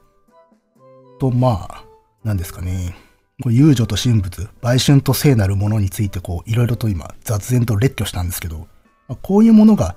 [1.18, 1.85] と、まあ、
[2.25, 2.97] なんですかね。
[3.47, 8.66] 遊女と神仏、売春と聖なるものについて、こう、いろいろと今、雑然と列挙したんですけど、
[9.07, 9.97] まあ、こういうものが、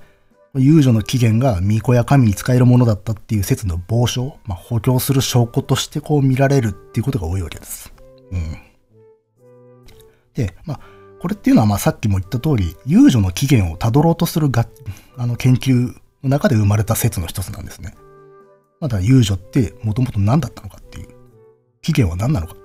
[0.55, 7.93] 遊女の起源が巫女や神に使えるものだったっていう説の傍証、まあ、補強する証拠としてこう見られるっていうことが多いわけです。
[8.31, 8.57] うん。
[10.33, 10.79] で、まあ、
[11.21, 14.65] これっていうのはまあさっきも言った通り、遊女の起源をたどろうとするが
[15.17, 17.93] あの研究の中で生まれた説の一つなんですね。
[18.79, 21.09] まだ遊女ってもともと何だったのかっていう。
[21.83, 22.55] 起源は何なのか。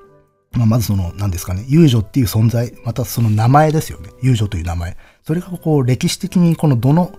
[0.52, 4.08] まあ、まずその、何ですかね、遊女っていう存在、またその名前ですよね。
[4.22, 4.96] 遊女という名前。
[5.22, 7.12] それがこう歴史的にこのどの、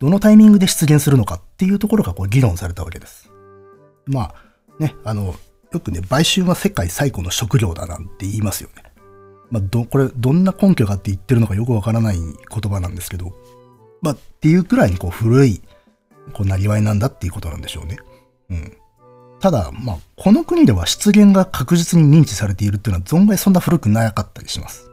[0.00, 3.30] どのタイミングで出現するのかっていうところがこう議論されたわけです。
[4.06, 4.34] まあ、
[4.80, 5.36] ね、あの、
[5.72, 8.91] よくね、売春は世界最古の食料だなんて言いますよね。
[9.52, 13.34] まあ、ど、これ、どんな根拠があって言ってるのかよくわからない言葉なんですけど、
[14.00, 15.60] まあ、っていうくらいにこう古い、
[16.32, 17.98] こう、なりわいなんだっていうことなんでしょうね。
[18.48, 18.72] うん。
[19.40, 24.88] ただ、まあ、この国では出現が確実に認知されているっていうのは存外そんな古くなかったりします。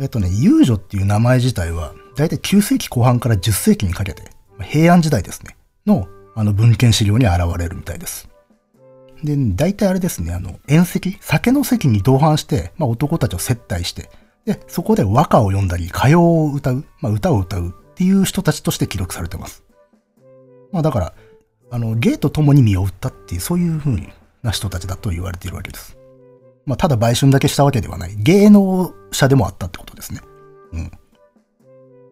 [0.00, 4.22] えっとね、遊女っていう名前自体は、だいたい9世紀後半から10世紀にかけて、
[4.62, 8.27] 平安時代ですね、の、あの文献資料に現れるみたいです。
[9.22, 14.10] で、大体あれですね、あの、宴席、酒の席に同伴して、まあ男たちを接待して、
[14.44, 19.64] で、そこで和歌を読んだり、歌謡を歌う、まあ歌を歌うっていう人たちとして記録されてます。
[20.72, 21.14] まあだから、
[21.70, 25.98] あの、芸と共に身を売ったっていう、そういう風な人たちだと言われているわけです。
[26.64, 28.14] まあただ売春だけしたわけではない。
[28.16, 30.20] 芸能者でもあったってことですね。
[30.72, 30.90] うん。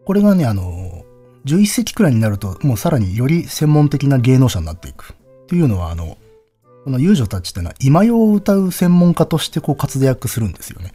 [0.05, 1.05] これがね、あの、
[1.47, 5.14] 11世紀くらいになると、もうさらにより専門的な芸能者になっていく。
[5.45, 6.19] っていうのは、あの、
[6.87, 10.92] この遊女たちっていうのは今用を歌う専門家としてこう活躍するんですよね。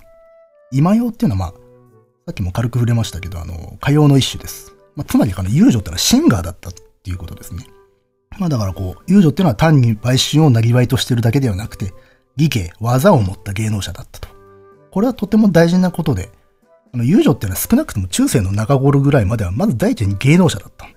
[0.71, 1.49] 今用っていうのはまあ、
[2.27, 4.73] さっきも軽く触れましたけど、あの、歌謡の一種です。
[4.95, 7.65] まあ、つまりあの遊女ってのはシンガーだったっていうことですね。
[8.39, 11.93] まあだからこう、遊女っていうのは単に売春をなりわいとしてるだけではなくて、
[12.37, 14.29] 技芸、技を持った芸能者だったと。
[14.91, 16.29] これはとても大事なことで、
[16.93, 20.87] あの、遊女っていうのは少なくとも中世の中頃ぐらいまではまず第一に芸能者だった。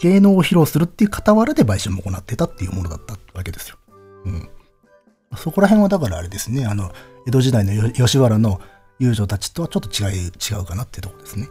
[0.00, 3.78] 芸能を披露するっていう傍らで売春も行ってたっていうものだったわけですよ。
[4.24, 4.48] うん。
[5.36, 6.92] そこら辺はだからあれですね、あの、
[7.26, 8.60] 江戸時代の吉原の
[8.98, 11.48] 遊女たちとはちょっと違い、違うかなっていうとこですね。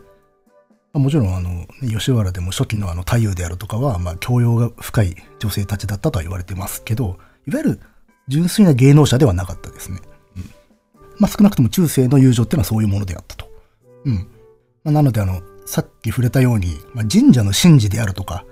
[0.93, 7.79] もちろん、あの、吉原でも初期のあの太夫であるとかは、まあ、教養が深い女性たちだったとは言われてますけど、いわゆる
[8.27, 9.99] 純粋な芸能者ではなかったですね。
[10.35, 10.43] うん。
[11.17, 13.49] まあ、少なくとも中世の友情っていうのはそういうものであったと。
[14.03, 14.15] うん。
[14.83, 18.45] まあ、なので、あの、さっき触れたように、まあ、神社の神事であるとか、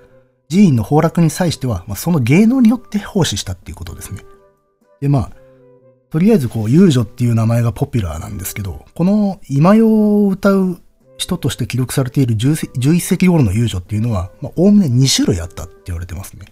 [0.50, 4.24] 寺院の崩落に際しては、まあ、その芸能によって奉仕したっていうことですね。
[5.00, 5.30] で、まあ、
[6.10, 10.80] とりあえずこう、遊女っていう名前がポピュラーなんですけど、この今用を歌う
[11.18, 16.46] 人として記録されている11世紀頃の遊女っていうのは、まあ、おおむね2種類あったって言われてますね。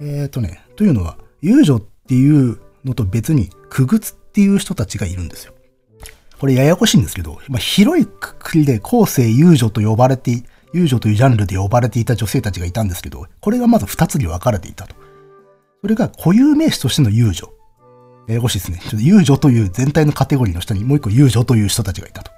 [0.00, 5.54] えっ、ー、とね、というのは、遊女っていうのと別に、くぐつっていう人たちがいるんですよ。
[6.40, 14.94] これややこしいんですけど、まあ、広いくくりで後世遊女と呼ばれて、遊女というジャンルで呼ばれていた女性たちがいたんですけど、これがまず2つに分かれていたと。
[15.80, 17.48] それが固有名詞としての遊女。
[18.26, 18.78] ややこしいですね。
[18.82, 22.30] ちょっと遊女という全体のカテゴリーの下にもう一個遊女という人たちがいたと。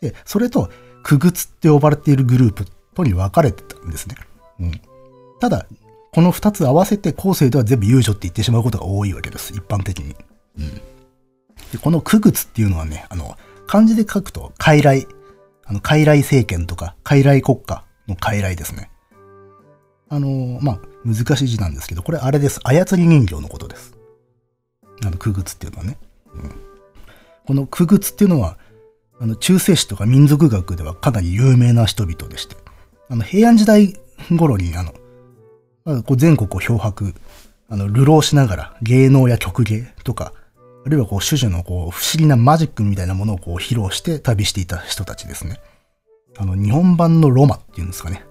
[0.00, 0.70] で、それと、
[1.02, 4.16] くぐつって呼ばれているグループとに分かれてたんですね。
[4.60, 4.80] うん。
[5.40, 5.66] ただ、
[6.12, 9.52] この二つ合わせて後世では全部遊女って言ってしまうことが多いわけです。
[9.52, 10.14] 一般的に。
[10.58, 10.74] うん。
[11.72, 15.08] で、このくぐつっていうのはね、あの、漢字で書くと、傀儡。
[15.66, 18.90] あの、傀儡政権とか、傀儡国家の傀儡ですね。
[20.08, 22.60] あの、まあ、難しい字なんですけど、これあれです。
[22.64, 23.96] 操り人形のことです。
[25.04, 25.98] あの、クグツっていうのはね。
[26.34, 26.54] うん、
[27.46, 28.58] このクグツっていうのは、
[29.20, 32.56] あの、中世史とか民族学ではかなり有名な人々でして、
[33.08, 33.94] あの、平安時代
[34.36, 34.92] 頃に、あの、
[35.84, 37.14] まあ、こう全国を漂白、
[37.68, 40.32] あの、流浪しながら芸能や曲芸とか、
[40.86, 45.60] あるいはこう、種々のこう、不思議なマジックみたいなものをこう、披露して旅していた人たちですね。
[46.36, 48.24] あの、日本版のロマっていうんですかね。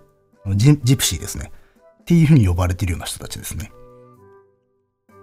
[0.55, 1.51] ジジプシーですね。
[2.01, 3.71] っていうふうに呼ばれているような人たちですね。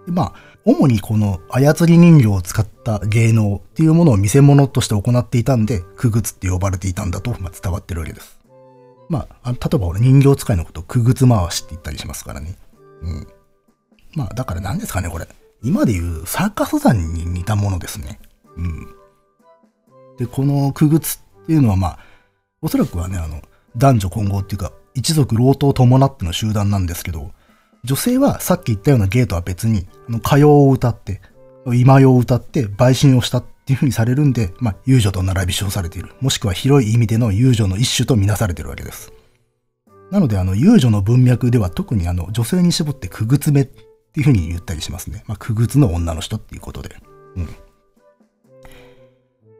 [0.05, 8.39] でまあ、主にこの操り人形を使った芸能っていうものを見せ物として行っていたんで、クグツって呼ばれていたんだと、まあ、伝わってるわけです。
[9.09, 12.55] まあ、例えば俺人形使いのことをクグツ回しって言ったりしますからね。
[13.01, 13.27] うん。
[14.15, 15.27] まあ、だから何ですかね、これ。
[15.63, 18.19] 今でいうサーカス団に似たものですね。
[18.57, 18.87] うん。
[20.17, 21.99] で、このクグツっていうのはまあ、
[22.61, 23.41] おそらくはね、あの、
[23.77, 27.31] 男女混合っていうか、一族老頭伴っての集団なんですけど、
[27.83, 31.21] 女性はさっき言ったような芸とは別に、あの歌謡を歌って、
[31.73, 36.09] 今用を歌って売春をしたっていう風にされるんで、まあ、遊女と並び称されている。
[36.21, 39.13] もしくは広い意味での遊女の一種とみなされているわけです。
[40.11, 43.67] なので、あの、遊女の文脈では特にあの、女性に絞ってくぐつめ
[44.11, 45.23] っていう風に言ったりしますね。
[45.25, 46.97] まあ、くぐつの女の人っていうことで。
[47.37, 47.45] うん。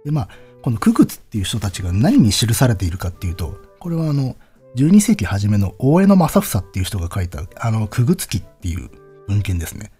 [0.03, 0.29] で、まあ、
[0.61, 4.35] このくぐつっていう人たちが何に記されているかっていうと、これはあの、
[4.75, 8.89] 12世紀初めの大江野正房っていう人が書いた、あの、くぐつきっていう
[9.27, 9.91] 文献ですね。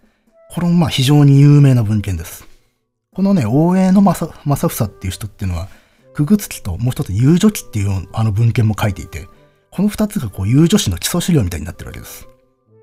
[0.54, 2.46] これもまあ非常に有名な文献です。
[3.14, 5.70] このね、大江野正正房っていう人っていうのは、
[6.14, 9.28] くぐつきともう一つ遊女記っていうあの文献も書いていて、
[9.70, 12.28] この二つがこう遊女史の基礎資料みたいになってるわけです。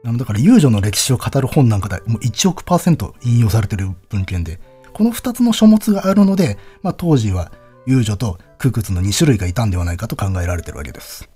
[0.05, 4.61] あの、だから遊女の歴史を語る本なんかでもう1億パーセント引用されてる文献で、
[4.93, 7.53] この二つの書物があるので、まあ当時は
[7.87, 11.29] 遊女とクグツの2種類がいたんではないかと考えられてるわけです。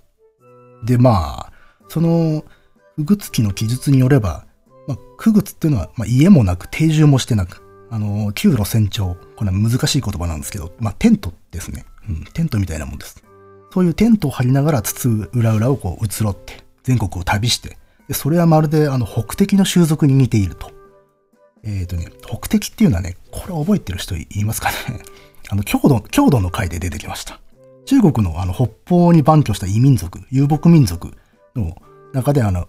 [0.83, 1.53] で、まあ、
[1.87, 2.43] その、
[2.97, 4.45] クグツ記の記述によれば、
[4.87, 11.85] まあ、クグツっていうのは、まあ、家もなく、定住もしてなく、あの、旧路船長、これは難しい言葉なんですけど、まあ、テントですね。
[12.09, 13.23] うん、テントみたいなもんです。
[13.73, 17.77] そういうテントを張りながら、筒裏裏をこう、移ろって、全国を旅して、
[18.11, 20.71] それはまるで、あの、北敵の習俗に似ていると。
[21.63, 24.75] えっ、ー、とね、北敵っていうのはね、これ覚えてる人いますかね？
[25.49, 27.39] あの、郷土、郷土の回で出てきました。
[27.85, 31.13] 中国のあの北方に番居した異民族、遊牧民族
[31.55, 31.75] の
[32.13, 32.67] 中であの、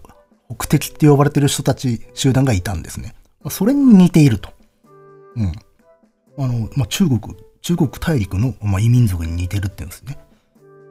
[0.49, 3.15] 北敵って呼ばれてる人たち、集団がいたんですね。
[3.49, 4.49] それに似ていると。
[5.35, 5.51] うん。
[6.37, 7.19] あの、まあ、中国、
[7.61, 10.17] 中国大陸の、まあ、異民族に似てるって言うんですね。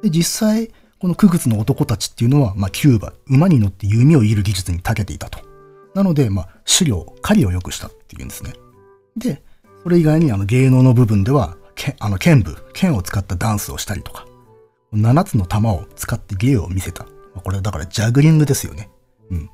[0.02, 0.70] で、実際、
[1.04, 5.38] このクグツの男たちっていうのは、まあ、キューバ、馬に乗って弓を射る技術に長けていたと。
[5.94, 8.54] なので、まあ、狩猟、狩りを良くしたっていうんですね。
[9.14, 9.42] で、
[9.82, 14.26] それ以外にあの芸能の部分では、けあの剣舞、剣を使ったダンスをしたりとか、
[14.94, 17.04] 7つの玉を使って芸を見せた。
[17.34, 18.88] これだからジャグリングですよね。
[19.30, 19.50] うん。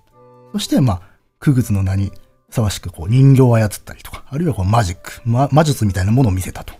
[0.52, 1.02] そして、まあ、
[1.40, 2.12] クグツの名に
[2.48, 6.74] ふさわしくこう人形を操ったりとか、あるいはこうマジック、ま、魔術みたいなものを見せたと。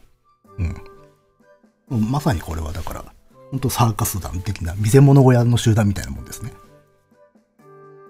[1.91, 2.09] うん。
[2.09, 3.05] まさにこれはだから、
[3.51, 6.53] 本当サーカス団的な見せ物小屋の集団みたいなもんですね。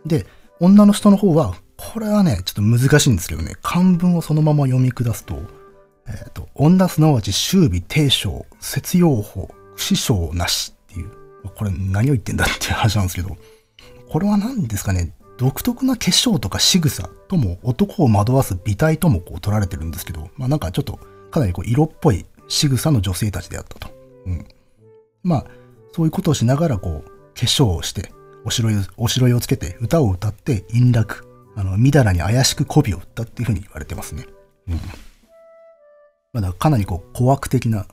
[0.06, 0.26] で、
[0.60, 5.40] 女の人の方は、これはね、ちょっと難しいんですけどね、漢文をそのまま読み下すと、
[6.06, 11.10] えっ、ー、と、女すなわち周備低唱、節用法、師匠なしっていう、
[11.54, 13.36] これ何を言ってんだっていう話なんですけど、
[14.10, 20.98] これは何ですかね、独特な化粧とか仕草とも男を惑わす美体ともこう取られてるんですけど、まあなんかちょっと
[21.30, 23.88] かなりこう色っぽい仕草の女性たちであったと。
[24.26, 24.46] うん。
[25.22, 25.46] まあ、
[25.92, 28.12] そういうことをしながらこう、化粧をして、
[28.44, 34.26] おしろい、おしろいをつけて歌を歌って陰楽、あの、みだらに怪しく媚びを打ったっていうふうに言われてますね。
[34.68, 34.80] うん。
[36.32, 37.86] まだかなりこう、怖悪的な、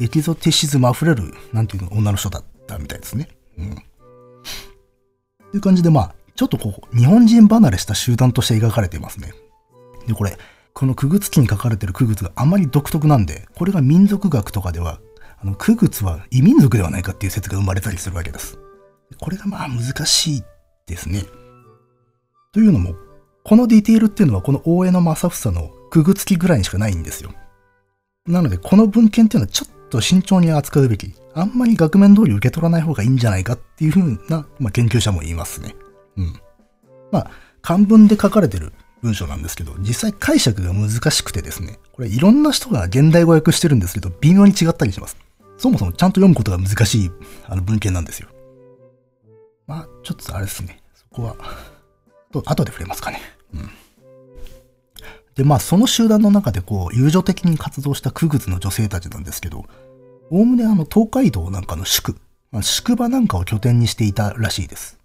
[0.00, 3.28] エキゾティシズム溢れる、なんていうの、女の人だったみたいですね。
[3.58, 3.74] うん。
[5.50, 9.34] という感じで、まあ、ちょっとこう、日本人離れした集団として描かれていますね。
[10.06, 10.38] で、これ、
[10.72, 15.00] このクグツ記に書かれてるクグツがあまり独特なんで、これが民族学とかでは、
[15.42, 18.58] あの、クグツは異民族ではないかっていう説が生まれたりするわけです。
[19.18, 20.44] これがまあ難しい
[20.86, 21.24] ですね。
[22.52, 22.94] というのも、
[23.44, 27.32] このディテールっていうのはこの大江の正房のクグツ記ぐらいにしかないんですよ。
[28.26, 31.12] なので、この文献っていうのはちょっと慎重に扱うべき。
[31.34, 35.74] あんまり額面通り受け取らない方がいいんじゃないかっていうふうな、まあ、研究者も言いますね。
[36.16, 36.34] うん。
[37.12, 37.30] まあ、
[37.62, 38.72] 漢文で書かれてる
[39.02, 45.16] 文章なんですけど、実際解釈が難しくてですね、これいろんな人が現代語訳してるんですけど、微妙に違ったりします。
[45.60, 47.10] そもそもちゃんと読むことが難しい
[47.46, 48.28] あの文献なんですよ。
[49.66, 50.80] まあ、ちょっとあれですね。
[50.94, 51.36] そこは、
[52.32, 53.20] と後で触れますかね。
[53.54, 53.70] うん。
[55.34, 59.66] で、まあ、その集団の中でこう、友情的に活動したクグズの女性たちなんですけど、
[60.30, 62.16] おおむねあの東海道なんかの宿、
[62.50, 64.98] まあ、宿場なんかを拠点にしていたらしいです。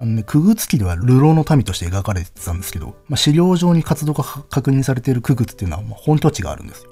[0.00, 6.89] あのね、クグツ記では流浪の民として描かれてたんですけど、まあ、資料上に活動が確認されているクグツっていうのは、まあ、本拠地があるんですよ。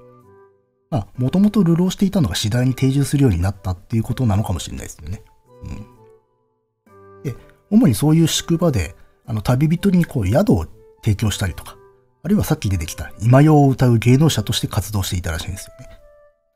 [0.91, 5.23] まあ、もともと流浪していたのが次第に定住するようになったっていうことなのかもしれないですよね。
[5.63, 7.23] うん。
[7.25, 7.37] で、
[7.71, 8.97] 主にそういう宿場で、
[9.27, 10.67] あの、旅人にこう、宿を
[11.05, 11.77] 提供したりとか、
[12.23, 15.89] あるいはさっき出てきた今用を歌う芸能者として活動していたらしいんですよね。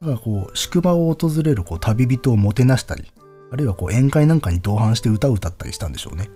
[0.00, 3.12] だからこう、宿場を訪れるこう旅人をもてなしたり、
[3.52, 6.30] あるいはこう宴会なんかに同伴して歌を歌ったりしたんでしょうね。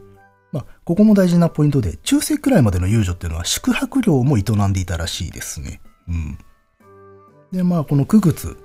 [0.53, 5.81] まあ、ここも大事なポイントで、中世くらいまでの遊女っていうのは宿泊料も営んでいたらしいですね。
[6.09, 6.39] うん。
[7.53, 8.57] で、まあ、この九月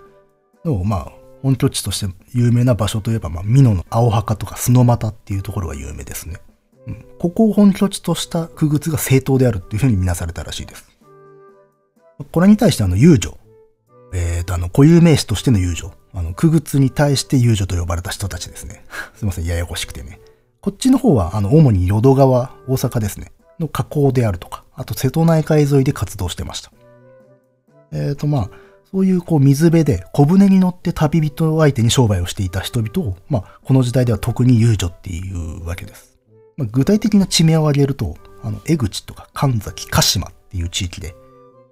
[0.65, 6.37] の、まあ、本拠地として有名な場所といえば、まあ、美濃の青墓とか須の俣っていうところが有名ですね。
[6.87, 7.05] うん。
[7.19, 10.89] ここを本拠地とした九月が正当であるっていうふうに見なされたらしいです。
[12.31, 13.37] これに対してあの遊女、
[14.13, 15.93] えっ、ー、と、あの、固有名詞としての遊女。
[16.13, 18.83] あの、区別に対して遊女と呼ばれた人たちですね。
[19.15, 20.19] すいません、ややこしくてね。
[20.59, 23.31] こっちの方は、あの、主に淀川、大阪ですね。
[23.59, 26.71] の河口であるとか、あと瀬戸内海沿いで活動してました。
[27.91, 28.49] えっ、ー、と、まあ、
[28.93, 36.17] そういうこう水辺で小舟に乗って旅人相手に商売をしていた人々を、まあ、この時代では特に遊女っていうわけです。
[36.57, 41.15] まあ、具体的な地名を挙げると、あの、江口とか神崎、鹿島っていう地域で、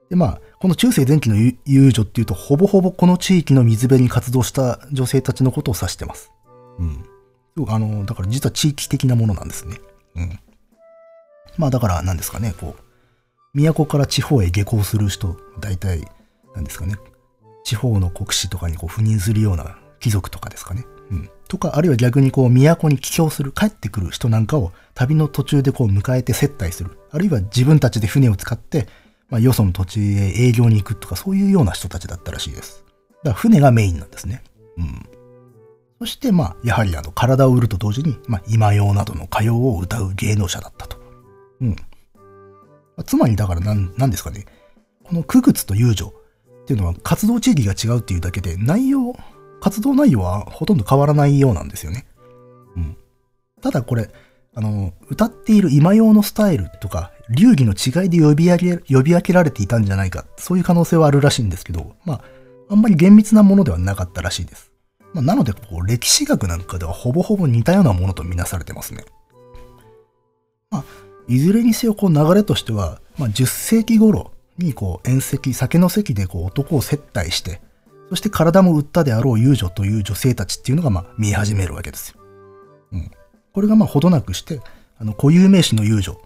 [0.10, 6.32] で、まあ、この中世前期の遊女っていうと、ほぼほぼこの地域の水辺に活動した女性たちのことを指してます。
[6.80, 7.04] うん。
[7.68, 9.78] あの、だから実は地域的なものなんですね。
[10.16, 10.40] うん。
[11.58, 16.08] まあだから何ですかね、こう、都から地方へ下校する人、大体、
[16.56, 16.96] 何ですかね、
[17.64, 20.86] 地方の国士とかにこう赴任するような貴族とかですかね。
[21.12, 21.30] うん。
[21.48, 26.98] とか、あるいは逆にこう、都に帰郷する、帰ってくる人なんかを旅の途中でこう迎えて接待する。
[27.12, 28.88] あるいは自分たちで船を使って、
[29.30, 32.84] まあ、よその土地へ営業に行くとか、そういうような人たちだったらしいです。
[33.24, 34.44] だから船がメインなんですね。
[34.78, 35.10] うん。
[36.00, 40.98] そして、まあ、やはりあの、体を売ると同時に、まあ、今用などの歌謡を歌う芸能者だったと。
[41.62, 41.70] うん。
[41.70, 41.76] ま
[42.98, 44.46] あ、つまり、だからなん、なんですかね。
[45.04, 46.14] この区靴と遊女
[46.70, 49.16] っていうのは活動地域が違うっていうだけで、内容、
[49.60, 52.06] 活動内容はほとんど変わらないようなんですよね。
[52.78, 52.96] うん。
[53.60, 54.12] ただこれ、
[54.54, 62.22] あの、歌っている今用のスタイルとか、流儀の違いで呼び上げ、呼び分けられていたんじゃないか、そういう可能性はあるらしいんですけど、まあ、
[62.70, 64.72] あんまり厳密なものではなかったらしいです。
[65.16, 69.06] まあ、なので、こう、歴史学なんかではほぼほぼ似たようなものとみなされてますね。
[70.70, 70.84] まあ、
[71.28, 77.62] いずれにせよ、こう、流れとしては、まあ、10世紀頃に、こう、宴席、酒の席で、こう、男を接待して、
[78.10, 82.22] そして体も売ったであろう遊女という女性たちっていうのが、まあ、見え始めるわけですよ。
[82.94, 83.12] うん。
[83.54, 84.62] これが、まあ、ほどなくして、
[84.98, 86.20] あの、固有名詞の遊女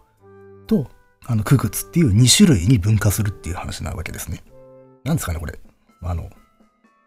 [0.68, 0.88] と、
[1.26, 4.44] あの、区靴っていう2種類に分化するっていう話なわけですね。
[5.04, 5.60] なんですかね、これ。
[6.02, 6.30] あの、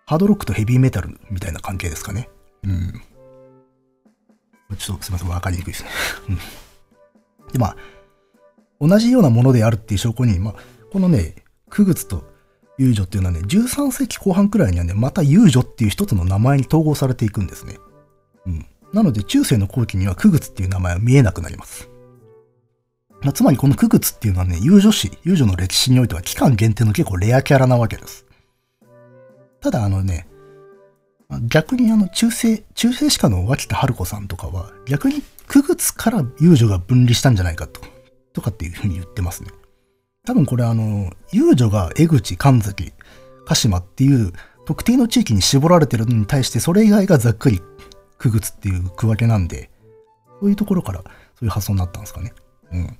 [0.06, 2.28] ハードロックとヘビーメタルみたいな関係ですかね。
[2.62, 3.02] うん。
[4.76, 5.90] ちょっとすいません、わかりにくいですね。
[7.52, 7.76] で、まあ、
[8.80, 10.54] 同じようなものであるっていう証拠に、まあ、
[10.92, 11.34] このね、
[11.68, 12.24] 区靴と
[12.78, 17.78] 遊女っていうのはね、13世紀後半くらいにはね、また遊女っていう一つの名前に統合されていくんですね。
[18.46, 18.66] うん。
[18.92, 21.88] なので、中世の後期には区靴っていう名前は見えなくなります。
[23.22, 28.26] まあ、つまりこの区靴っていうのはね、遊女史、遊女の歴史においては期間限定の結構レアキャラなわけです。
[29.60, 30.28] ただあのね、
[31.48, 37.80] 逆にあの中世、中世史家の脇田春子さんとかは、逆に区靴から遊女が分離したんじゃないかと、
[38.32, 39.50] とかっていうふうに言ってますね。
[40.26, 42.92] 多分これあの、遊女が江口、神崎、
[43.46, 44.32] 鹿島っていう
[44.66, 47.62] 特定の地域に絞られてるのに対して、それ以外がざっくり
[48.18, 49.70] 区靴っていう区分けなんで、
[50.40, 52.34] そういうところからそういう発想になったんですかね。
[52.72, 52.98] うん。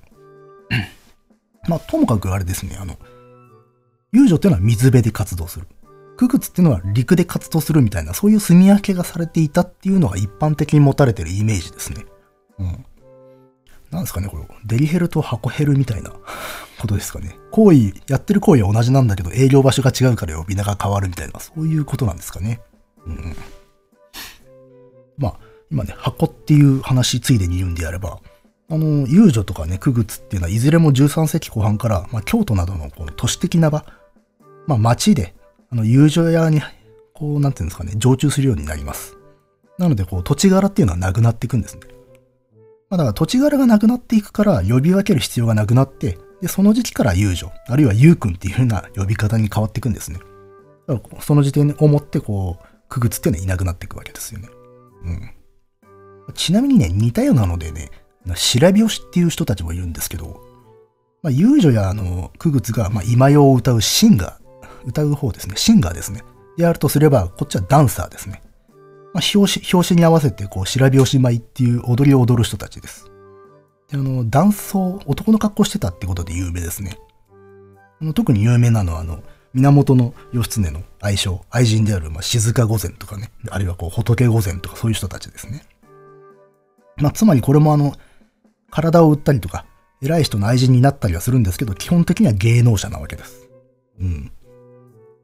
[1.67, 2.97] まあ、ともかくあれですね、あの、
[4.13, 5.67] 遊女っていうのは水辺で活動する。
[6.15, 12.05] 区靴っていうのは陸で活動するみたいな、そういう住み分けがされていたっていうのが一般的に持たれてるイメージですね。
[12.59, 12.85] うん。
[13.91, 16.11] なんですかね、これ、デリヘルと箱ヘルみたいな
[16.79, 17.37] ことですかね。
[17.51, 22.61] 行為、やってる行為は同じなんだけど、営業場所が違うから呼び名が変わるみたいな、そういうことなんですかね。
[23.05, 23.35] うん。
[25.17, 25.39] まあ、
[25.71, 28.19] 今ね、箱っていう話ついでに言うんであれば、
[28.69, 33.85] あの、遊女とかね、区靴っていうのは、いずれも13世紀後半から、まあ、京都などのこう都市的な場、
[34.67, 35.33] まあ、町で、
[35.71, 36.61] あの、遊女屋に、
[37.13, 39.17] こう、なんていうんですかね、常駐するようになります。
[39.77, 41.81] なので、こう、土地柄っていうのはなくなっていくんですね。
[42.89, 50.19] まあ、だから土地柄がなくなっていくから、呼び分ける必要がなくなって、で、その時期から遊女、あるいは遊君っていう風な呼び方に変わっていくんですね。
[50.87, 54.49] だからその時点をもって、こう、区靴っていうのはいなくなっていくわけですよね。
[56.27, 56.33] うん。
[56.33, 57.91] ちなみにね、似たようなのでね、
[58.35, 60.41] 白拍子っていう人たちもいるんですけど、
[61.23, 66.21] まあ、遊女やあの、区靴が、まあ、今用を歌うシンガー、歌う方ですね、シンガーですね。
[66.57, 68.41] であるとすれば、こっちはダンサーですね。
[69.13, 73.09] まあ、表紙、表紙に合わせて、こう、白拍子舞っていう踊りを踊る人たちです。
[73.89, 76.97] で、あの、男装、男の格好してたってことで有名ですね。
[77.99, 85.63] あの特に有名なのは、あの、源義経の愛称、愛人である、まあ、静御前とかね、あるいはこう、仏御前とかそういう人たちですね。
[86.97, 87.93] まあ、つまりこれもあの、
[88.69, 89.65] 体を売ったりとか、
[90.01, 93.49] 偉い人の愛人になったりはするんですけど、基本的には芸能者なわけです。
[93.99, 94.31] うん。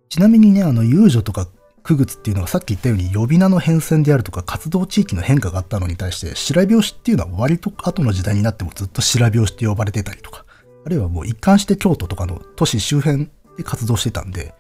[0.10, 1.48] ちなみにね、あの、遊女とか
[1.84, 10.46] 区別っていうのはさっき言ったように呼び名の変遷であるとか活動地域の変化があったのに対して、白拍子っていうのは割と後の時代になってもずっと白拍子って呼ばれてたりとか、
[10.86, 14.54] あるいはもう一貫して京都とかの都市周辺で活動してたんで、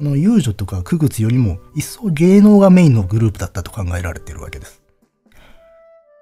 [0.00, 4.82] あの遊女とか区別よりも一層芸能がメインのグループだったと考えられてるわけです。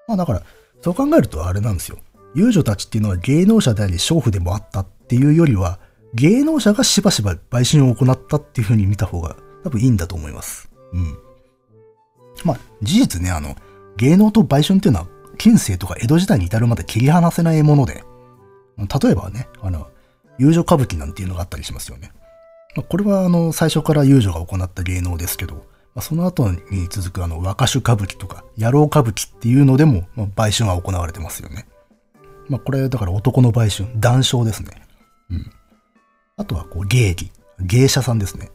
[0.07, 0.43] まあだから、
[0.81, 1.97] そう考えるとあれなんですよ。
[2.35, 5.79] 遊女たちっていうのは芸能者であり娼婦でもあったっていうよりは、
[6.13, 10.69] 芸能者がしばしば売春を行ったっていう風に見た方が多分いいんだと思います。
[10.93, 11.17] うん。
[12.43, 13.55] まあ、事実ね、あの、
[13.97, 15.07] 芸能と売春っていうのは、
[15.37, 18.03] 近世とか江戸時代に至るまで切り離せないもので、
[18.77, 19.87] 例えばね、あの、
[20.37, 22.11] 遊女歌舞伎なんていうのがあったりしますよね。
[22.75, 25.55] まあ、これはあの、最初から遊女が行った芸能ですけど、
[25.95, 31.67] まあ、その後に続くあの、若手歌舞伎とか、野郎歌舞伎っていうのでも、まあ、売春は行われてますよね。
[32.49, 34.81] まあ、これ、だから男の売春、談笑ですね。
[35.29, 35.51] うん。
[36.35, 38.49] あとは、こう、芸妓、芸者さんですね。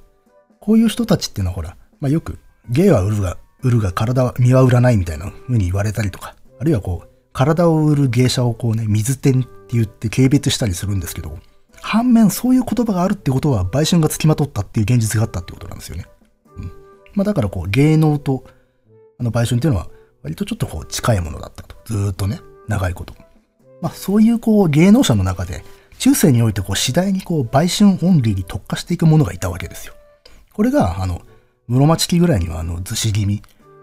[0.68, 2.38] こういう人たちっていうのはほら、まあ、よく、
[2.68, 11.38] 芸は売るが、売るが体は、身は売らないみたいな風に言われたりとか、あるいはこう、体を売る芸者をこうね、水天って言って軽蔑したりするんですけど、
[11.80, 16.04] 反面そういう言葉があるってことは、売春が付きまとったっていう現実があったってことなんですよね。
[16.58, 16.72] うん。
[17.14, 18.44] まあだからこう、芸能と、
[19.18, 19.88] あの売春っていうのは、
[20.22, 21.76] 割とちょっとこう、近いものだったと。
[21.86, 23.14] ずっとね、長いこと。
[23.80, 25.64] まあそういうこう、芸能者の中で、
[25.98, 29.94] 中世においてこう、次第にこう、売春オンリーに特化していく者がいたわけですよ。
[30.58, 31.22] これが、あの、
[31.68, 33.42] 室町期ぐらいには、あの、逗子気味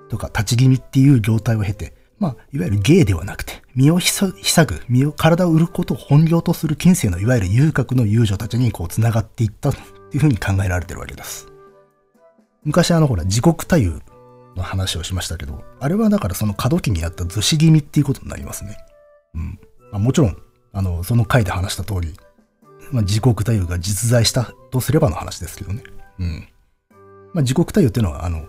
[0.09, 4.33] とか立ち気味っていう業態を経て、まあ、いわゆる芸ではなくて、身を塞
[4.65, 9.79] ぐ、身を、体を売ることを本業とする近世のいわゆる遊郭の遊女たちにこう繋がっていったって
[10.15, 11.47] いうふうに考えられてるわけです。
[12.65, 14.01] 昔あのほら、自国太夫
[14.57, 18.77] の話をしましたけど、あれはだからその過渡期にあった逗子気味っていうことになりますね。
[19.33, 19.59] うん。
[19.93, 20.37] まあ、もちろん、
[20.73, 22.13] あの、その回で話した通り、
[22.91, 25.81] まあ、自国太夫が実在したとすればの話ですけどね。
[26.19, 26.49] うん。
[27.35, 28.41] まあ、自国対応っていうのは、あの、い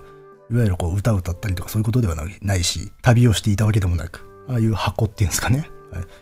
[0.55, 5.68] わゆるこう歌を歌ったりとかそういうことではないし、旅をしていたわけでもなく、ああいう箱っていうんですかね。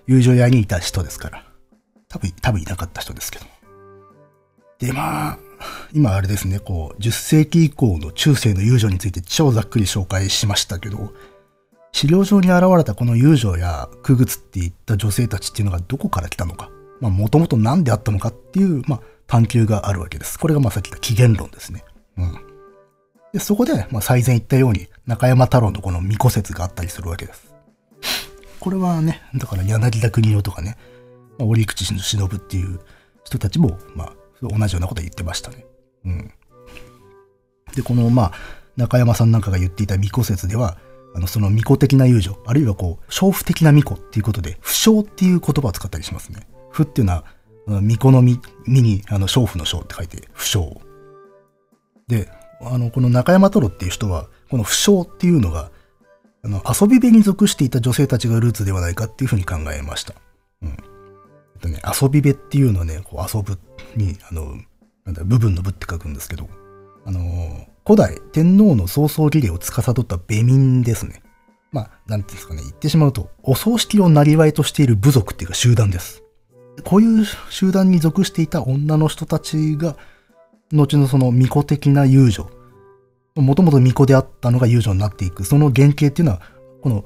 [0.07, 1.45] 友情屋にいた人ですから。
[2.09, 3.45] 多分、多分いなかった人ですけど。
[4.79, 5.39] で、まあ、
[5.93, 11.13] 今あれですね、こう、10世紀以降の中世の遊女について超ざっくり紹介しましたけど、
[11.93, 20.39] 資料上に現れたこの遊女や区別っていった女性たちっていうのがどこから来たのか、まあ、もともと何であったのかっていう、まあ、探求があるわけです。
[20.39, 21.85] これがまあさっき言った起源論ですね。
[22.17, 22.44] うん。
[23.35, 27.53] で、そこで、まあ、最前言ったように、中山太郎のこの巫女説があったりするわけです。
[28.61, 30.79] これはね、だから柳田国男とかね、
[31.37, 32.79] まあ、折口忍っていう
[33.25, 35.67] 人たちも、まあ、同じようなこと言ってましたね。
[36.05, 36.31] うん。
[37.75, 38.33] で、この、まあ、
[38.77, 40.79] 中山さんなんかが言っていた巫女説では、
[41.17, 46.47] あの、その巫女的な遊女、あるいはこう、娼婦的な巫女っていうことで、不詳っていう言葉を使ったりしますね。
[46.71, 47.25] 不っていうのは、
[47.67, 50.79] 巫女の巫に、あの、娼婦の娼って書いて、不詳。
[52.07, 52.29] で、
[52.61, 55.71] あの、この中山太郎っていう人は、この不詳っていうのが、
[56.43, 60.15] あの、遊び部に属していた女性たちがルーツではないかっていうふうに考えました。
[60.63, 60.69] うん。
[60.69, 60.77] えっ
[61.61, 63.59] とね、遊び部っていうのはね、こう遊ぶ
[63.97, 64.57] に、あの、
[65.05, 66.49] なんだ、部分の部って書くんですけど、
[67.07, 71.23] あの、古代天皇の葬送儀礼を司った部民ですね。
[71.71, 76.23] まあ、なんていうんですかね、言ってしまうと、お葬式を生りとしている部族っていうか集団です。
[76.85, 79.97] こういう集団に属していた女の人たちが、
[80.73, 82.49] 後のその巫女的な遊女、
[83.37, 86.43] もともと巫女であったのが遊女になっていく、その原型っていうのは、
[86.83, 87.05] この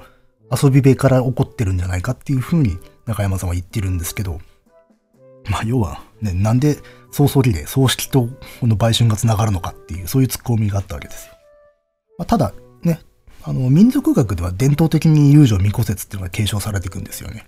[0.50, 4.40] 遊び部から起こってるんじゃないかっていうふうに中山さんは言ってるんですけど、
[5.50, 6.78] まあ要は、ね、なんで
[7.10, 8.28] 葬送儀礼、葬式と
[8.60, 11.32] この売春が繋がるのかっていう、そういう突っ込みがあったわけですよ。
[12.18, 12.52] まあ、ただ、
[12.82, 13.00] ね、
[13.42, 17.46] あの、民族学では伝統的に遊女巫女説っていうのが継承されていくんですよね。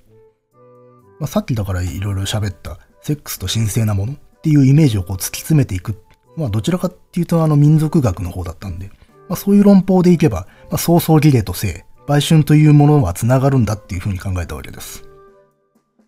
[1.19, 6.03] まあ、さっきだからいろいろ喋ったセックスと神聖なものっていうイメージをこう突き詰めていく
[6.37, 8.91] まあどちらかっていうとあの民族学の方だったんで、
[9.29, 15.05] まあそういう論法でいけば、まあ早々儀礼と性、売春というものは繋がるんだっていうふうに考えたわけです。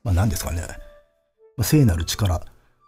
[0.04, 0.62] まあ何ですかね。
[1.56, 2.40] まあ、聖なる力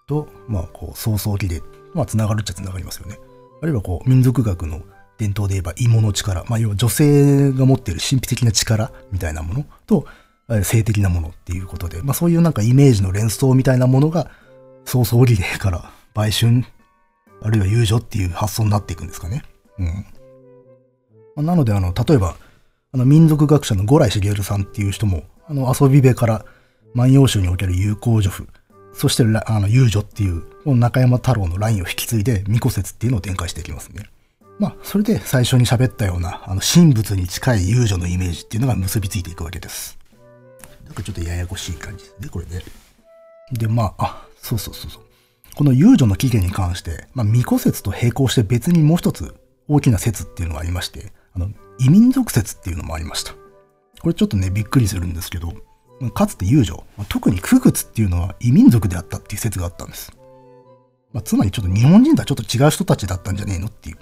[0.06, 1.60] と、まあこう、早々儀礼、
[1.92, 3.18] まあ繋がるっちゃ繋がりますよね。
[3.62, 4.80] あるいはこう、民族学の
[5.18, 10.06] 伝統で言えば芋の力、まあ要は女性が持っている神秘的な力みたいなものと、
[10.62, 14.30] 性的なものっていうことで、まあそういうなんかイメージの連想みたいなものが、
[14.84, 16.64] 早々儀礼から売春
[17.42, 19.42] あるいは遊女っていう発想になっていくんですかね。
[21.36, 21.44] うん。
[21.44, 22.36] なので、あの、例えば、
[22.92, 26.44] あの、民族学者の五来茂さんっていう人も、あの、遊び部から
[26.94, 28.48] 万葉集における友好女婦、
[28.94, 34.08] そしてあの、遊女っていう、この中山太郎のラインを引き継いで、巫女説っていうのを展開していきますね。
[34.58, 39.98] まあ、それで最初に喋ったような、あの、神仏に近い遊女のイメージっていうのが結びついていくわけです。
[40.84, 42.62] なんかちょっとややこしい感じですね、これね。
[43.52, 45.02] で、まあ、あ、そうそうそうそう。
[45.56, 49.34] この遊女の起源に関して、まあ、巫女説と並行して別にもう一つ
[49.68, 53.32] 大きな説っていうのがありまして、あの、異民族説っていうのもありました。
[54.02, 55.54] これちょっとね、びっくりするんですけど、
[56.12, 60.12] かつて遊女、特にクグツっていうのは異民族であったっていう説があったんです。
[61.14, 63.96] まあ、つまりちょっと日本人とはちょっと違う人たちだったんじゃねえのっていう。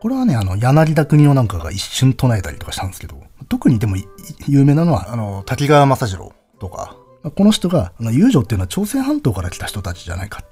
[0.00, 3.96] これはね、あの、柳田国男なんかが一瞬唱えたりとかしたんですけど、特にでも
[4.46, 6.96] 有名なのは、あの、滝川正次郎とか、
[7.30, 10.44] この人が、あの、遊女っていうのは朝鮮半島から来た人たちじゃないか。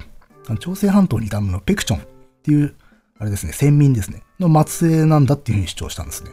[0.58, 2.02] 朝鮮半島にいたのペクチョンっ
[2.42, 2.74] ていう、
[3.18, 6.30] あれですね、先民ですね、の末裔なんだっていうふうに主張したんですね。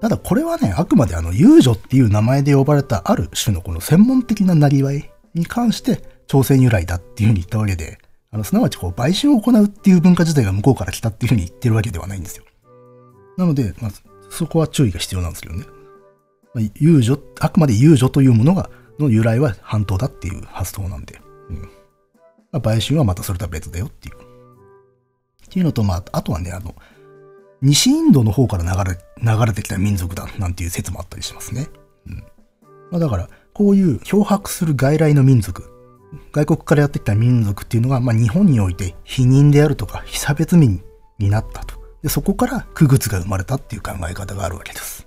[0.00, 7.98] ただこれはね、あくまであの、遊女っていう名前で呼ばれたある種のこの専門的ななりわいに関して朝鮮由来だっていうふうに言ったわけで、
[8.32, 12.44] あの、すなわちこう、売春を行うっていう文化自体が向こうから来たっていうふうに言ってるわけではないんですよ。
[13.36, 13.90] なので、まあ、
[14.30, 15.66] そこは注意が必要なんですけどね。
[16.54, 21.20] まあ、遊女、あくまで遊女というものが、の由来は半島だっていう発想なんで。
[21.50, 21.60] うん。
[21.60, 21.68] ま
[22.54, 24.16] あ、売春はまたそれとは別だよっていう。
[24.16, 24.18] っ
[25.48, 26.74] ていうのと、まあ、あとはね、あの、
[27.60, 31.68] 西インドの方から流れ、流れてきた民族だなんていう説もあったりしますね。
[32.06, 32.16] うん。
[32.90, 35.70] まあ、だから、こういう漂白する外来の民族、
[36.32, 40.82] 外国からやってきた民族っていうのが、まあ、日本において否認であるとか、被差別民
[41.18, 41.82] になったと。
[42.02, 45.06] でそこから区別が生まれたっていう考え方があるわけです。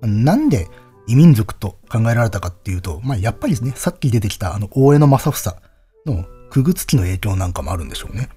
[0.00, 0.68] なんで
[1.06, 5.56] 異民族と考えられたかっていうと、まあ、やっぱりですね、さっき出てきたあの大江の正房
[6.06, 8.28] の区別期の影響なんかもあるんでしょうね。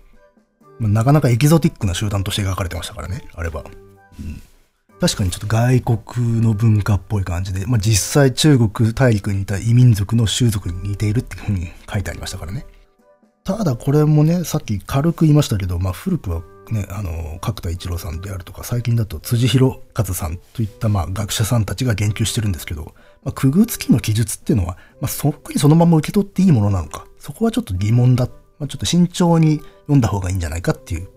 [0.80, 3.64] まあ、なかなかエキゾティックな集団として描かれてましたからね、あれば。
[4.20, 4.42] うん
[5.00, 12.66] 確かにちょっと外国の文化っぽい感じで、まあ、実際中国大陸にいた異民族の習俗に似ているっていうふうに書いてありましたからね。
[13.44, 16.42] ただこれもね、さっき軽く言いましたけど、まあ古くは
[16.72, 22.94] ね、あの、角田一郎さんであるとか、最近だと辻弘和さんといったまあ学者さんたちが言及してるんですけど、
[23.24, 28.28] まあ、区偶付きの記述っていうのは、まあ、そっくりそのまま受け取っていいものなのか、そこはちょっと疑問だ。
[28.58, 31.10] まあ、ちょっと慎重に読んだ方がいいんじゃないかっていう、そ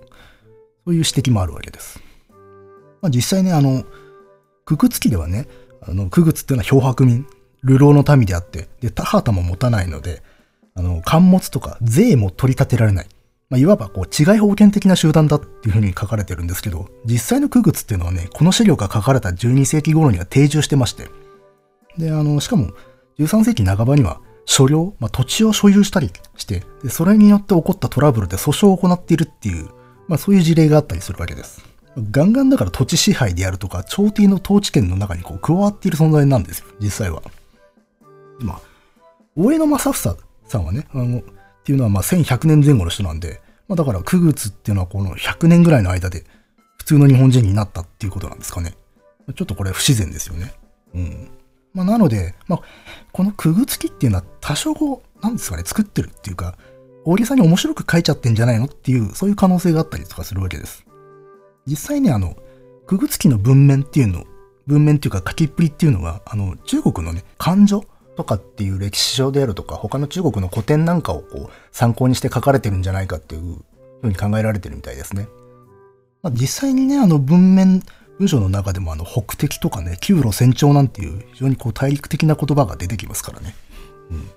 [0.87, 2.01] ういう指摘もあるわけです。
[3.01, 3.85] まあ、実際ね、あの、
[4.65, 5.47] クグツ記ではね、
[5.83, 7.27] あの、クグツっていうのは漂白民、
[7.65, 10.23] 流浪の民であって、で、田畑も持たないので、
[10.75, 13.09] あの、貨物とか税も取り立てられない。
[13.51, 21.09] まあ、いわばこう、違い保険的な集団だっていうふうに書かれてるんですけど、実際のクグツっていうのはね、この資料が書かれた12世紀頃には定住してまして、
[21.97, 22.73] で、あの、しかも、
[23.19, 29.69] 13世紀半ばには、所領、まあ、土地を所有したりして、それによって起こったトラブルで訴訟を行っているっていう、
[30.09, 31.65] まあ、そういう事例があったりするわけです。
[32.11, 37.23] ガンガンだから土地支配であるとか、朝廷の統治権の中にこう加わっている存在なんですよ、実際は。
[38.41, 38.61] まあ、
[39.37, 41.23] 大江の正房さんはね、あの、
[41.69, 46.25] っていうのはまあ1100年前後の人なんで、まあだから区別っていうのはこの100年ぐらいの間で
[46.79, 48.73] 普通の日本人になったっていうことなんですかね。
[49.37, 50.55] ちょっとこれ不自然ですよね。
[50.95, 51.31] うん。
[51.75, 52.61] まあなので、まあ、
[53.13, 56.57] この区別期っていうのは多少こう、なんですかね、作ってるっていうか、
[57.05, 60.87] 大げさに面白く書いちゃってんじゃないのっていう、そういう可能性があったりとかするわけです。
[61.67, 62.35] 実際ね、あの、
[62.87, 64.25] クグツキの文面っていうの、
[64.67, 67.85] 文面っていうか書きっぷりっていうのは、あの、中国のね、漢書
[68.19, 73.63] とかっていう歴史書であるとか、他の中国の古典なんかをこう、参考にして書かれてるんじゃないかっていう
[74.03, 75.29] ふうに考えられてるみたいですね。
[76.21, 77.81] まあ、実際にね、あの文面、
[78.19, 83.55] 文章の中でもあの北敵とかね、旧路船長なんていう非常にこう大陸的な言葉が出てきますからね。
[84.11, 84.29] うん。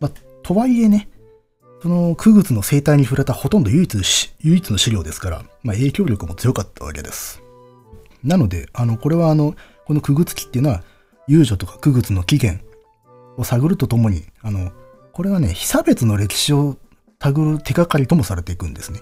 [0.00, 0.10] まあ、
[0.42, 1.10] とはいえね、
[1.82, 3.98] その、クグツの生態に触れたほとんど唯一、
[4.40, 7.42] 唯一の資料ですから、まあ、影響力も強かったわけです。
[8.24, 9.54] なので、あの、これはあの、
[9.84, 10.82] このクグツ記っていうのは、
[11.28, 12.69] 遊女とかクグツの起源
[13.36, 14.72] を探るとともに、あの、
[15.12, 16.76] これはね、被差別の歴史を
[17.18, 19.00] たぐる手がかりともされていくんですね。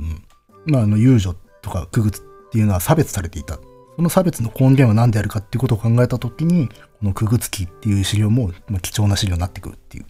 [0.00, 0.24] うん。
[0.66, 3.58] まあ、あの、遊女とかクグツっていうのは差別されていた。
[3.96, 10.06] その差別の根源は何であるかっていうことを考えたときに、このクグツ記っていう資料も、ま、貴重な資料になってくるっていう。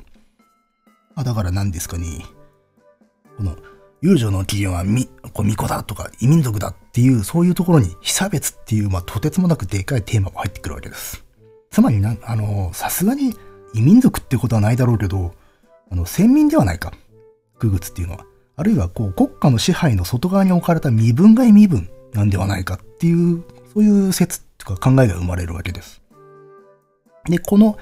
[1.15, 2.25] あだから何ですかね。
[3.37, 3.57] この、
[4.01, 5.09] 遊女の起源は、巫
[5.57, 11.25] 女だとか異民族だっていう、そういうところに被差別っていう、まあ、とてつもなくでかいテーマも入ってくるわけです。
[11.73, 13.35] つまりな、あの、さすがに
[13.75, 15.35] 異民族ってことはないだろうけど、
[15.91, 16.93] あの、先民ではないか。
[17.59, 18.27] ググツっていうのは。
[18.57, 23.43] あるいは、こう、国家の支配の外側に置かれた身分外身分なんではないかっていう、
[23.73, 26.03] そういう説とか考えが生まれるわけです。
[27.25, 27.79] で、この、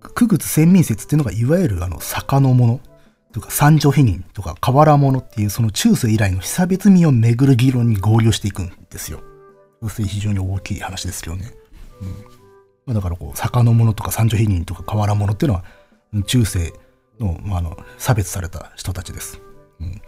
[0.00, 2.80] 区別先民説っていうのがいわゆるあの坂のもの
[3.32, 9.20] とか三女否認とか河原物っていうその中世以来の被差別味をめぐる議論に合流していくんですよ。
[9.82, 11.52] そして非常に大きい話ですけどね。
[12.00, 12.29] うん
[12.90, 15.64] まあ、だからこう、坂の物とか三女否認とか河原物っていうのは、
[16.26, 16.72] 中世
[17.20, 19.40] の、まあ、あの差別された人たちです。
[19.80, 20.02] うん、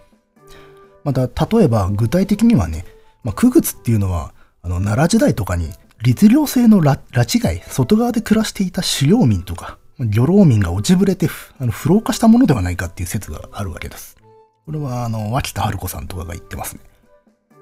[1.04, 2.84] また、例えば具体的にはね、
[3.22, 5.70] まあ、区っていうのは、あの、奈良時代とかに
[6.02, 11.28] 律令制の拉致外、外側で暮らしていた狩猟民とか、漁労民が落ちぶれて
[11.60, 14.16] あの不老化したものではないかっていう説があるわけです。
[14.66, 16.80] これは、あの、脇田春子さんとかが言ってますね。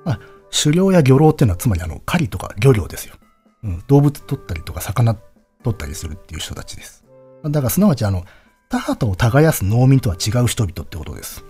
[0.07, 3.17] まあ、狩猟や漁労っていうのは、つまりあの、狩りとか漁業ですよ。
[3.63, 7.05] うん、動物取ったりとか、魚取ったりするっていう人たちです。
[7.43, 8.25] だから、すなわち、あの、
[8.69, 11.45] 田畑を耕す農民とは違う人々ってことです。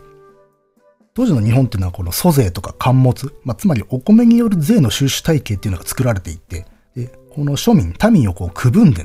[1.14, 9.04] 当時の日本っていうのはこの租税とか貨物、まあ、つまりお米による税の収支体系っていうのが作られていて、でこの庶民、民をこう区分で、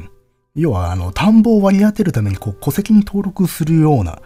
[0.55, 4.21] 要はあの田んぼを割り当てるためにこう戸籍に登録するような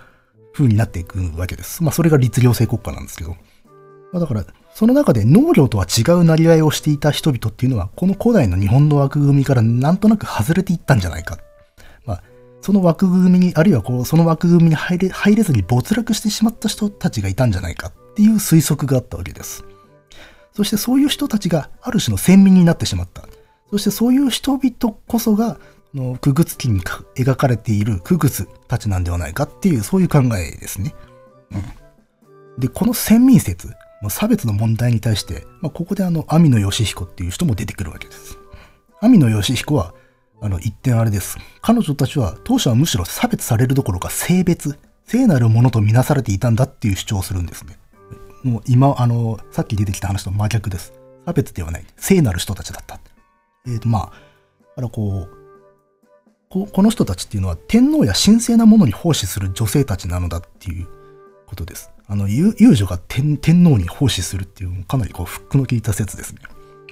[0.53, 1.83] 風になっていくわけです。
[1.83, 3.31] まあそれが律令制国家なんですけど。
[4.11, 4.45] まあ、だから、
[4.79, 11.37] その中で農業とは違うなりわいをしていた人々っていうのは、この古代の日本の枠組みからなんとなく外れていったんじゃないか。
[12.05, 12.23] まあ、
[12.61, 19.65] その枠組みに、あるいはこう、その枠組みに入れ入れずに没落してしまった人たちがいたんじゃないかっていう推測があったわけです。
[20.53, 23.25] そしてそういう人たちがある種の先民になってしまった。
[23.71, 25.59] そしてそういう人々こそが、
[25.93, 30.95] の、クグツ記に描かれているクグツたちなんではないかっていう、そういう考えですね。
[31.51, 32.61] うん。
[32.61, 38.37] で、この先民説、ま差別の問題に対して、まあ、ここであの、網野義彦っていう人も出てくるわけです。
[39.01, 39.93] 網野義彦は、
[40.41, 41.37] あの、一点あれです。
[41.61, 47.77] 彼女たちは当初はむしろ差別されるどころか性別、聖なるものとみなされていたんだっていう主張をするんですね。
[48.43, 50.93] もう今、あの、さっき出てきた話と真逆です。
[51.25, 51.85] 差別ではない。
[51.97, 52.99] 聖なる人たちだった。
[53.65, 54.11] えっ、ー、と、まあ、
[54.77, 55.39] あの、こう、
[56.49, 60.87] ここの人たちっていうのは天皇や神聖なものに奉仕する女性たちなのだっていう
[61.45, 61.91] ことです。
[62.09, 66.41] あの、遊女が天皇に奉仕するっていう、かなりこう、フックの効いた説ですね。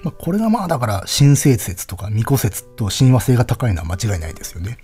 [0.04, 4.78] まあ、これがまあだから神聖説とか巫女説と親和性が高いのは間違いないですよね。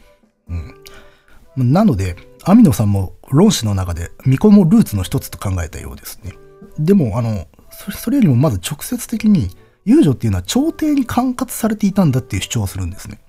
[0.48, 1.72] うん。
[1.72, 6.32] なので、アミノさんも論旨の中で巫女もルーツの一つと考えたようですね。
[6.78, 13.20] でも、あの、それよりもまず直接的に、遊女っていうのは朝廷に管轄されていたんだっていう主張をするんですね。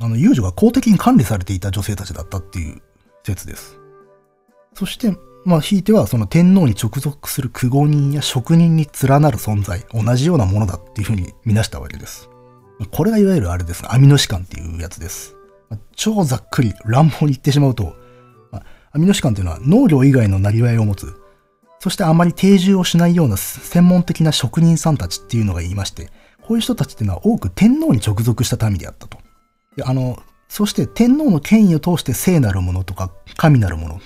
[0.00, 2.82] あの、遊女が公的に管理されていた女性たちだったっていう
[3.24, 3.78] 説です。
[4.74, 5.16] そして、
[5.46, 12.28] まあ、ひいてはその天皇に直属する苦語人や職人に連なる存在、同じようなものだっていうふうに見なしたわけです。
[12.90, 13.84] これがいわゆるあれです。
[13.86, 15.36] アミノシカンっていうやつです。
[15.94, 17.94] 超ざっくり乱暴に言ってしまうと、
[18.90, 21.14] アミノシカンというのは農業以外のなりわいを持つ、
[21.78, 26.10] そしてあまり定住をしないような専門的な職人さんたちっていうのが言いまして、
[26.42, 29.18] こういう人たちっていうのは多く天皇に直属した民であったと。
[29.84, 30.18] あの、
[30.48, 34.00] そして天皇の権威を通して聖なるものとか神なるもの、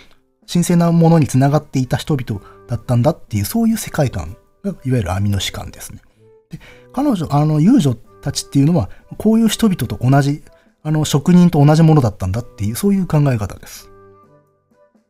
[0.51, 6.03] 神聖なものにつながっていた人々だったんだっていう、そういう世界観が、いわゆるアミノシカンですね。
[6.51, 6.59] で
[6.93, 10.43] 彼女、あの、遊女たちっていうのは、こういう人々と同じ、
[10.83, 13.91] あの、職人と同じものだったんだっていう、そういう考え方です。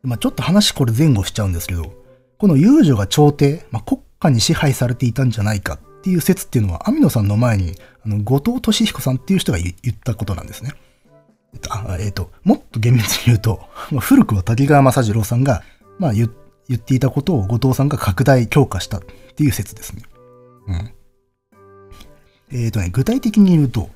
[0.03, 1.93] まあ、ちょっと話これ前後しちゃうんですけど、
[2.37, 10.73] この遊女が朝廷、まあ、国家に支配されていたんじゃないかっていう説っていうのは、網野さんの前に、あの、後藤俊彦さんっていう人が言ったことなんですね。
[11.53, 15.63] えっと、あえっと、もっと厳密に言うと、まあ、古くは滝川正次郎さんが、
[15.99, 16.29] まあ言
[16.73, 19.01] っていたことを後藤さんが拡大強化したっ
[19.35, 20.03] ていう説ですね。
[20.67, 20.93] うん。
[22.63, 23.89] えっ、とね、具体的に言うと、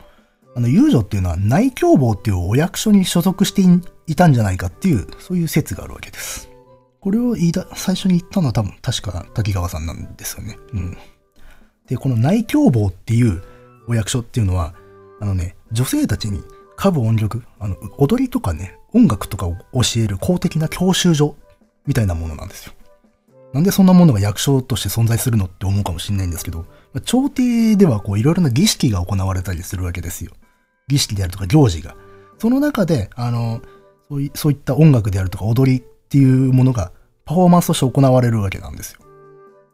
[0.56, 3.62] あの、遊女っていうのは内共謀っていうお役所に所属して
[4.08, 6.50] いたんじゃないかっていう、そういう説があるわけです。
[7.02, 10.58] これを言いだ、最初に言ったのは多分、確か滝川さんなんですよね。
[10.74, 10.98] うん。
[11.88, 13.44] で、この内共謀っていう
[13.88, 14.74] お役所っていうのは、
[15.20, 16.42] あのね、女性たちに
[16.78, 21.36] 歌舞音力、あの、踊りとかね、音楽とかを教える公的な教習所
[21.86, 22.74] みたいなものなんですよ。
[23.54, 26.66] なんでそんなものが役所として存在するのって思うかもしれないんですけど、
[27.06, 30.32] 朝廷ではこういろいろな儀式が行われたりするわけですよ。
[30.88, 31.96] 儀式であるとか行事が。
[32.38, 33.62] その中で、あの、
[34.10, 36.92] そういそういった音楽であるとか踊りっていうものが
[37.24, 39.00] パフォーマンスとして行われるわけなんですよ。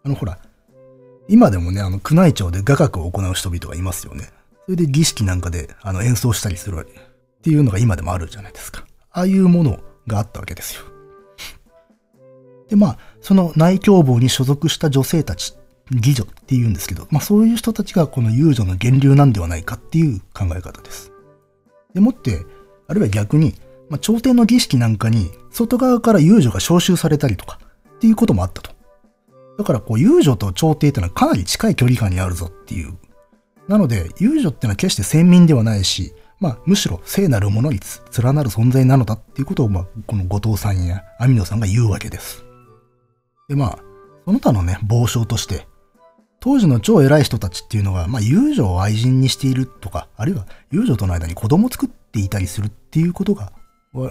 [0.04, 0.38] あのほら、
[1.28, 4.30] 今でもね、あの、宮内庁で雅楽を行う人々がいますよね。
[4.72, 6.92] それで儀式なんかであの演奏したりするわけ。
[6.92, 6.94] っ
[7.42, 8.86] ていうのが今でもあるじゃないですか。
[9.12, 10.84] ああいうものがあったわけですよ。
[12.70, 15.56] で、まあ、その内共謀に所属した女性たち、
[15.92, 21.12] 義女っていうんですけど、まあそういう人たちがこの遊女の源流なんではないかっていう考え方です。
[21.94, 22.46] でもって、
[22.88, 23.56] あるいは逆に、
[23.90, 27.60] まあ、朝廷の儀式なんかに外側から遊女が召集されたりとか
[27.96, 28.72] っていうこともあったと。
[29.58, 32.98] だからこう遊女と朝廷ってのはかなり近い距離感にあるぞっていう
[33.72, 37.80] なので、遊女ってのは決して先民ではないし、まあ、むしろ聖なるものに
[38.22, 42.44] 連なる存在なのだっていうことを、まあ、この後藤さんや網野さんが言うわけです。
[43.48, 43.80] で、まあ、
[44.26, 45.68] その他のね、傍証として、
[46.42, 53.54] 当時の超偉い人たちっていうのが、まあ、遊女を愛人にしているとか、あるいは遊女との間に子供を作っていたりするっていうことが、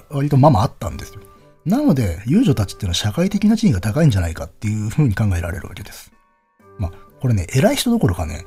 [0.08, 1.20] 割とままあったんですよ。
[1.66, 6.12] なので、遊女たちっていうのは社会的な地位が高いんじゃないかっていうふうに考えられるわけです。
[6.78, 8.46] まあ、これね、偉い人どころかね、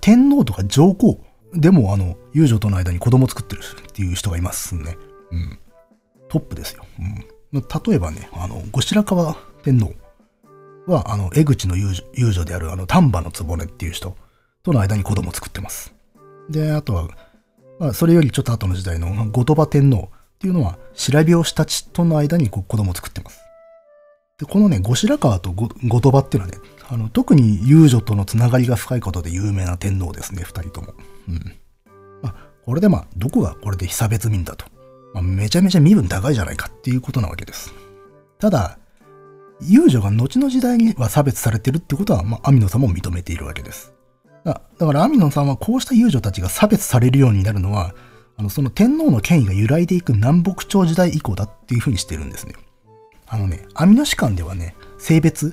[0.00, 1.20] 天皇とか上皇
[1.54, 4.96] でもあの、遊女との間に子供を作ってるっていう人がいますね。
[5.32, 5.58] うん。
[6.28, 6.84] トップですよ。
[6.98, 7.60] うん。
[7.60, 9.94] 例えばね、あの、後白河天皇
[10.86, 14.16] は、あの、江口の遊女遊女である、あの、丹波の局っていう人
[14.62, 15.94] との間に子供を作ってます。
[16.50, 17.08] で、あとは、
[17.78, 23.40] まあ、それよりちょっと後の時代の後鳥羽天皇っていうのは、白拍子たちとの間に子供を作ってます。
[24.38, 26.58] で、このね、後白河と後鳥羽っていうのはね、
[26.90, 30.94] あの、特に遊女とのつながりが深いことで有名な天皇ですね、二人とも。
[31.28, 31.56] うん。
[32.22, 32.34] まあ、
[32.64, 34.64] これでまあ、どこがこれで被差別民だと。
[35.12, 37.74] まあ、めちゃめちゃ身分高いじゃないかっていうことなわけです。
[38.38, 38.78] ただ、
[39.60, 43.92] 遊女が後の時代には差別されてるってことは、まあ、アミノさんも認めているわけです。
[44.44, 47.94] だだから、アミノさんはこうした遊女たちが差別されるようになるのは、
[48.38, 52.54] あの、その天皇の権威が揺らいでいく南北朝時代以降だっていうふうにしてるんですね。
[53.26, 55.52] あのね、アミノ士官ではね、性別、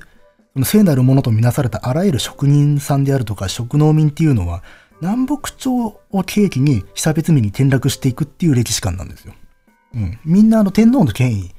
[0.56, 4.62] その聖なるものとみなされたあらゆる職人さんであるとか職農民っていうのは、
[5.02, 9.34] 南北朝を契機に被差別民に転落していくっていう歴史観なんですよ。
[9.94, 10.18] うん。
[10.24, 11.50] みんなあの天皇の権威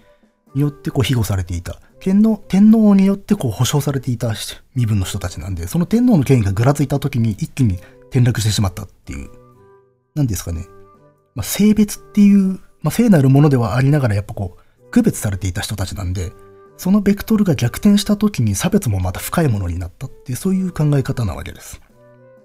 [0.55, 1.79] によってこう庇護されていた。
[1.99, 4.33] 天皇、天皇によってこう保障されていた
[4.73, 7.75] 身分の人たちなんで、その天皇の権威がぐらついた時に一気に
[8.09, 9.29] 転落してしまったっていう。
[10.15, 10.65] なんですかね。
[11.35, 16.31] まあ、性別っていう、まあ、聖なるものではありながらやっぱこう、区別されていた人たちなんで、
[16.78, 21.82] そのベクトルが逆転した時に差別もまた深いものになったって、そういう考え方なわけです。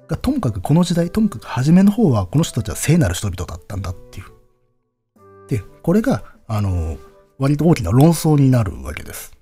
[0.09, 4.26] がともかくこの時代、ともかく初めの方はこの人たちは聖なる人々だったんだっていう。
[5.49, 6.97] で、これが、あの、
[7.39, 9.33] 割と大きな論争になるわけです。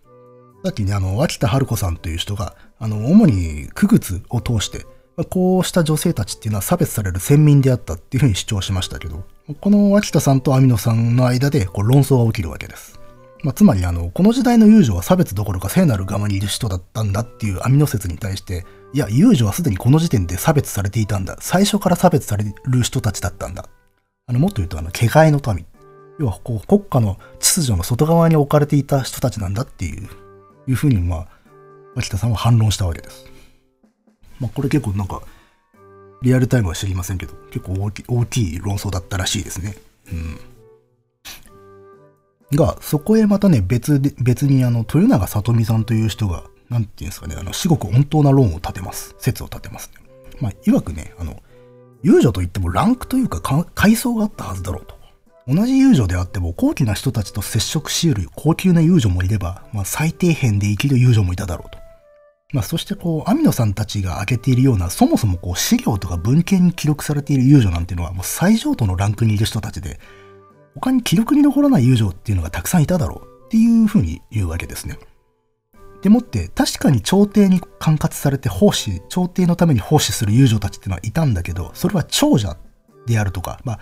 [0.65, 4.87] さっきね、あの、脇田春子さんという人が、あの、主に区別を通して、
[5.31, 9.25] こうした女性たちっていうのは差別される先民であったっていうふうに主張しましたけど、
[9.61, 13.00] この脇田さんと網野さんの間でこう論争が起きるわけです。
[13.43, 21.37] まあ、つまりあの、この時代の遊女は差別どころか聖なる側にいる人だったんだっていう網野説に対して、いや、遊女はすでにこの時点で差別されていたんだ。
[21.41, 23.67] 最初から差別される人たちだったんだ。
[24.27, 25.65] あの、もっと言うと、あの、毛替えの民。
[26.19, 30.09] 要は、こう、国家の秩序の外側に置かれていた人たちなんだっていう、
[30.69, 31.29] いうふうに、まあ、
[31.95, 33.25] 脇田さんは反論したわけです。
[34.39, 35.23] まあ、これ結構なんか、
[36.23, 39.77] リアルタイムは知りませんけど、結構大きい論争だったらしいですね。
[40.13, 40.39] うん。
[42.55, 49.15] が、そこへまたね、別で、別にあの、豊永里美さんという人が、なんていうんですかね、あの、至極温当な論を立てます。
[49.19, 50.01] 説を立てますね。
[50.41, 51.43] まあ、曰くね、あの、
[52.03, 54.99] 遊女といってもランクというか階層があったはずだろうと。
[55.47, 61.79] 同じ遊女であっても高貴な人たちと接触し得る高級な遊女もいれば、まあ、最底辺で生きる遊女もいただろうと。
[62.53, 70.01] まあ、そしてこう、アミノさんたちが挙げているような、そもそもこう、資料とか文献に記録されている遊女なんていうのは、もう最上等のランクにいる人たちで、
[70.81, 74.99] 他に記録に残らない友情っていうのがたくさんいただろうっていうふうに言うわけですね。
[76.03, 82.57] でもって確かに朝廷に管轄されて奉仕、朝廷のために奉仕する友情たちっていうのはいたんだけど、それは長者
[83.07, 83.81] であるとか、まあ、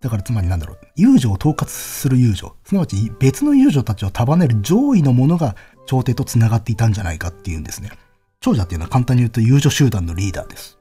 [0.00, 5.54] だからつまりなんだろう、友情を統括する友情、すなわち別の友情たちを束ねる上位のものが
[5.86, 7.90] 朝廷と繋がっていたんじゃないかっていうんですね。
[8.40, 10.78] 長者っていうのは簡単に言うと友情集団のリーダーです。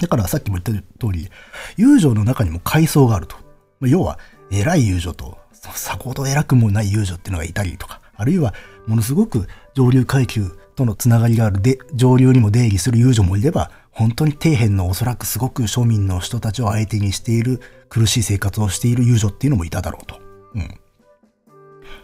[0.00, 1.28] だからさっきも言った通り、
[1.76, 3.36] 友情の中にも階層があると。
[3.80, 4.18] 要は、
[4.50, 8.54] 偉い遊女と、さほど偉くもない遊女っていうのがいたりとか、あるいは
[8.86, 20.20] ものすごく上流階級とのつながりがあるで、上流にも出入りする遊女もいれば、本当に底辺のおそらくすごく庶民の人たちを相手にしている苦しい生活をしている遊女っていうのもいただろうと。
[20.54, 20.80] うん。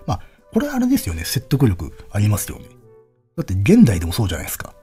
[0.07, 0.21] まあ、
[0.53, 1.25] これあれですよね。
[1.25, 2.67] 説得力ありますよね。
[3.37, 4.75] だって現代でもそうじゃないですか。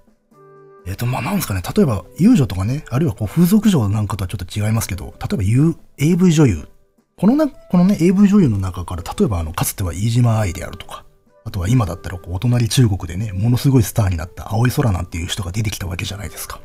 [0.86, 1.61] えっ、ー、と、まあ、なんですかね。
[1.76, 6.68] 例えば、遊女とかね、あるいはこう風俗嬢なんかとはちょっと違いますけど、例えば U、AV 女優
[7.16, 11.05] このな、このね、AV 女優の中から、例えばあの、かつては飯島愛であるとか、
[11.45, 16.59] あとは今だったらこう、お隣中国でね、ものすごいスターになった青い空なんていう人が出てきたわけじゃないですか。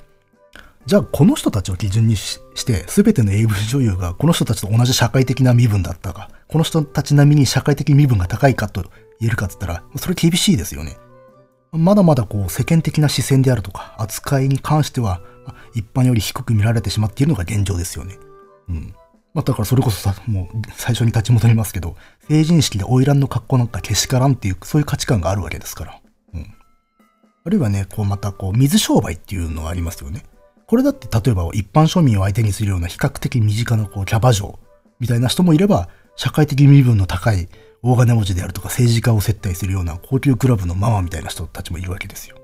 [0.86, 8.82] じゃあ、この人たちを基準にして、すべての AV 女優がこの人たちと同じ社会的な身分だったか、この人たち並みに社会的身分が高いかと
[9.20, 10.96] 言えるかっつったら、それ厳しいですよね。
[11.72, 15.20] まだまだこう、世間的な視線であるとか、扱いに関しては、
[15.74, 18.16] 一般より低く見られてしまっているのが現状ですよね。
[18.70, 18.94] うん。
[19.38, 21.94] まあ、だからそれこそさ、もう最初に立ち戻りますけど、
[22.28, 26.00] 成人式で花魁の格好なんかけしからんっていう、そういう価値観があるわけですから。
[26.34, 26.54] うん。
[27.44, 30.24] あるいはね、こうまたこう、水商売っていうのがありますよね。
[30.66, 34.58] これだって例えば一般庶民を相手にするような比較的身近なこうキャバ嬢
[34.98, 37.48] みたいな人もいれば、社会的身分の高い
[37.84, 42.38] 大金持ちであるとか政治家を接待するような高級クラブのママみたいな人たちもいるわけですよ。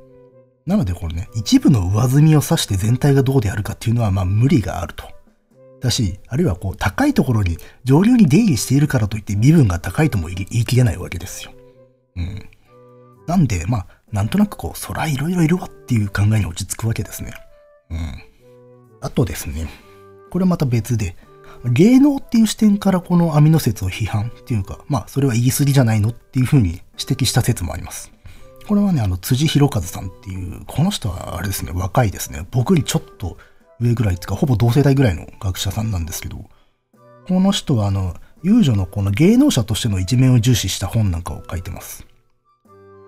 [0.65, 5.14] なのでこれね、一部の上積みを指して全体がどうであるかっていうのはまあ無理があると。
[5.85, 11.53] だし、あるいはこう高いところに上流に出入りしているからといって身分が高いとも言い切れないわけですよ。
[12.17, 12.49] うん。
[13.27, 17.35] なんで、まあ、なんとなくこう、そらいろいろいるわっていう考えに落ち着くわけですね。
[17.91, 18.23] うん。
[19.03, 19.69] あとですね、
[20.31, 21.17] これまた別で、
[21.67, 28.11] 芸能っていう視点からこのアミノ説を批判っていうか、まあ、それは言い過ぎじゃないのっていうふうに指摘した説もあります。
[28.67, 32.47] これはね、あの、辻弘和さんっていう、この人はあれですね、若いですね。
[32.51, 33.37] 僕にちょっと
[33.81, 36.45] 上ぐらいっていうか、ほぼ同世代ぐらいの学者さんなんですけど、
[37.29, 42.07] この人はあの、遊女のこの芸能者としての一面を重視した本なんかを書いてます。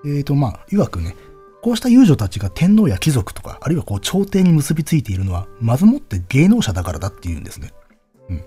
[0.04, 1.14] えーと、まあ、曰くね、
[1.62, 7.72] こうした遊女たちが天皇や貴族とか、あるいはこう朝廷に結びついているのは、まずもって芸能者だからだって言うんですね。
[8.30, 8.44] うん。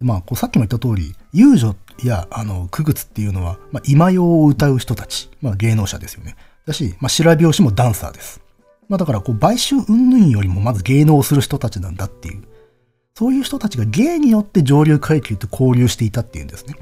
[0.00, 6.36] まあ、こうさっきも言った通り、遊女や、あの、区別っていうのは、まあ、今用を歌う人たち、まあ、芸能者ですよね。
[6.66, 8.40] だし、まあ、白拍子もダンサーです。
[8.88, 12.42] まあ、だから、こう、買収云々よりもまず芸能をする人たちなんだっていう。
[13.14, 16.74] そういう人たちが芸によって上流階級と交流していたっていうんですね。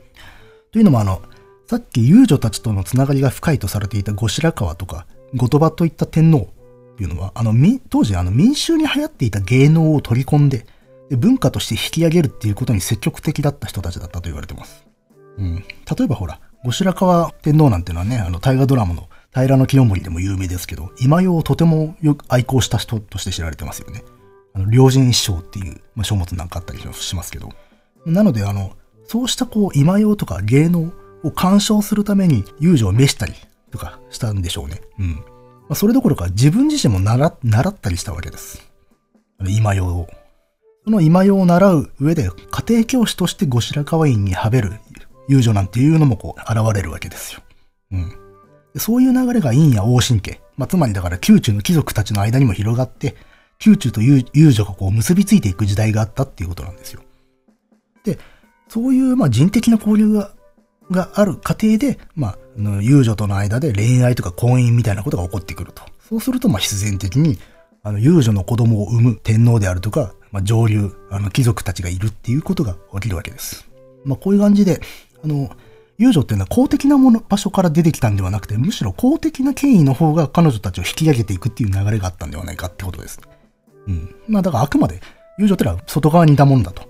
[0.71, 1.23] というのも、あの、
[1.67, 6.49] さっき遊女たちとのつながりが深いとされていた後白河とか、後鳥羽といった天皇
[6.93, 7.53] っていうのは、あの、
[7.91, 10.67] 当時、あの、民衆に流行っていた芸能を取り込んで、
[11.09, 14.87] で文化として引き上げるっていうことに積極的だった人たちだったと言われてます。
[15.39, 15.57] うん。
[15.57, 19.09] 例えばほら、後白河天皇なんていうのはね、あの、大河ドラマの
[19.45, 24.03] 平清盛でも有名ですけど、今用をとてもよく愛好した人として知られてますよね。
[24.55, 27.51] あの、良人一生っていう、まあ、書物なんかあったりしますけど。
[28.07, 28.73] なので、あの、
[29.05, 30.91] そうしたこう、今用とか芸能
[31.23, 33.35] を鑑賞するために遊女を召したり
[33.71, 34.81] とかしたんでしょうね。
[34.99, 35.15] うん。
[35.17, 35.23] ま
[35.71, 38.67] あ、それどころか自分自身も習習ったりしたわけです。
[39.47, 40.09] 今用を。
[40.85, 44.75] その今用を習う上で家庭教師として後白河院にはべる
[45.29, 47.41] 遊女なんていうのもこう現れるわけですよ。
[47.93, 48.26] うん。
[48.79, 53.17] そういう流れが陰や王神家、まあ、つまりだから宮中の貴族たちの間にも広がって、
[53.65, 57.01] 宮中と遊女がこう結びついていく時代があったっていうことなんですよ。
[58.05, 58.19] で、
[58.69, 60.33] そういうまあ人的な交流が
[60.91, 62.39] がある過程で、まあ、
[62.81, 65.83] 遊女との間で恋愛とか婚姻みたいなことが起こってくると。
[66.09, 67.39] そうすると、まあ、必然的に、
[67.83, 73.69] あの、遊女の子供を産む天皇であるとか、まあ、上流、あの、貴族たちがいるっていうことが起きるわけです。
[74.05, 74.81] まあ、こういう感じで、
[75.25, 75.51] あの、
[75.99, 83.21] 遊女っていうのは公的なもの、場所から出てきたんではなくて、むしろ公的な権威の方が彼女たちを引き上げていくっていう流れがあったんではないかってことです。
[83.87, 84.15] うん。
[84.29, 85.01] まあ、だからあくまで、
[85.39, 86.83] 遊女ってのは外側にいたもんだと。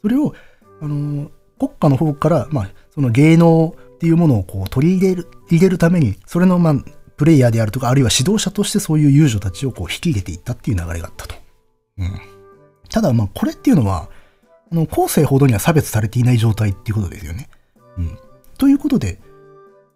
[0.00, 0.34] それを、
[0.80, 6.74] あの、国家の方から、まあ、その芸能っていうものをこう取り入れる、入れるために、それのまあ、
[7.16, 11.34] プレイヤーであるとか、あるいは指導者としてそういう遊女たちをこう引き入れていったっていう流れがあったと。
[11.98, 12.20] うん。
[12.90, 14.08] ただ、まあ、これっていうのは、
[14.72, 17.48] あの、後世ほどには差別されていない状態っていうことですよね。
[17.98, 18.18] うん。
[18.62, 19.18] ということで、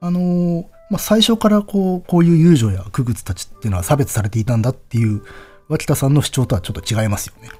[0.01, 5.23] あのー、まあ、最初からこう、こういう遊女や区別たちっていうのは差別されていたんだっていう、
[5.69, 7.51] 脇田さんの主張とはちょっと違いますよね。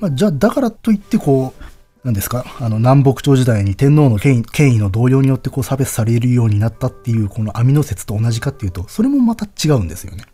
[0.00, 1.64] まあ、じゃあ、だからといって、こう、
[2.04, 10.26] 何ですかあの、南北朝時代に天皇の権威権威の同様によってこう差別されるようになったっていう、この網の説と同じかっていうと、それもまた違うんですよね。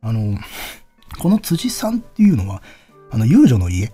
[0.00, 0.36] あの、
[1.20, 2.64] この辻さんっていうのは、
[3.12, 3.92] あの、遊女の家、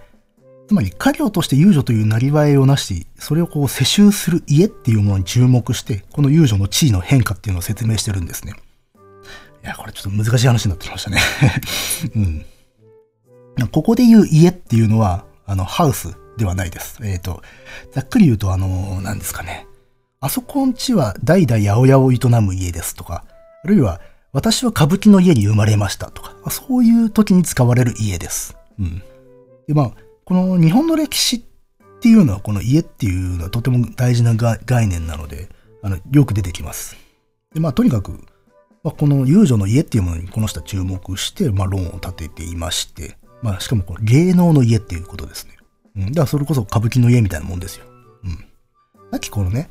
[0.73, 8.55] つまり家業として遊女というなりわいをなし、それをこう世襲する家っていうものに注目して、この遊女の地位の変化っていうのを説明してるんですね。
[9.63, 11.21] いや、これちょっと難しい話になってきましたね。
[12.17, 12.47] うん。
[13.71, 17.01] ここで言う家っていうのは、あの、ハウスではないです。
[17.03, 17.43] えっ、ー、と、
[17.93, 19.67] ざっくり言うと、あの、何ですかね。
[20.21, 23.27] あそこんちは代々八百屋を営む家ですとか、
[23.63, 24.01] あるいは
[24.33, 28.57] 私は歌舞伎の家に生まれましたとか、そういう時に使われる家です。
[28.79, 29.03] うん。
[29.69, 29.93] で、まあ、
[30.33, 31.41] この日本の歴史っ
[32.01, 35.51] ていうのは、この家っていうのはとても大事な概念なので、
[35.83, 36.97] あの、よく出てきます。
[37.53, 38.13] で、まあ、とにかく、
[38.83, 45.59] まあ、この遊女の家っていうものにこの人は注目して、まあ、論を立てていまして、まあ、しかもこの芸能の家っていうことですね。
[45.97, 46.07] うん。
[46.07, 47.85] だからそれこそ歌舞伎の家みたいなもんですよ。
[48.25, 48.31] うん。
[49.11, 49.69] さっきこのね、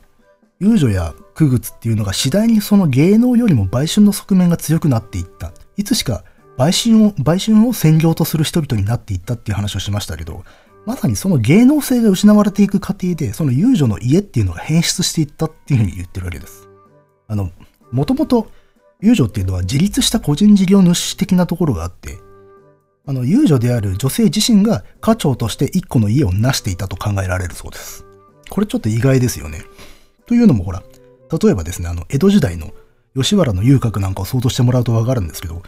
[0.59, 5.53] 遊女や区別っていうのが次第にその芸能よりも売春の側面が強くなっていった。
[5.75, 6.23] いつしか
[6.57, 10.43] 売春を、売春を専業とする人々になっていったっていう話をしましたけど、
[10.85, 16.69] まさにその芸能性が失われていく過程で、その遊女の家っていうのが変質していったっていうふうに言ってるわけです。
[17.27, 17.51] あの、
[17.91, 18.47] もともと
[18.99, 22.17] 遊女っていうのは自立した個人事業主的なところがあって、
[23.05, 28.05] あの、遊女である女性自身が家長として一個の家を成していたと考えられるそうです。
[28.49, 29.63] これちょっと意外ですよね。
[30.25, 30.83] というのもほら、
[31.41, 32.71] 例えばですね、あの、江戸時代の
[33.15, 35.63] 吉原の遊郭なんかを想像してもらうとわかるんですけど、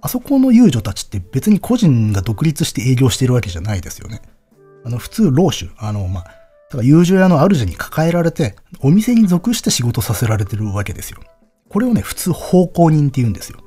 [0.00, 4.20] あそこの遊女たちって別に個人が独立して営業しているわけじゃないですよね。
[4.84, 11.20] あの、普通、老主、あの、まあ、だから友情屋の主に抱えられて、お店に属して仕事させられてるわけですよ。
[11.68, 13.58] これをね、普通奉公人って言うんですよ。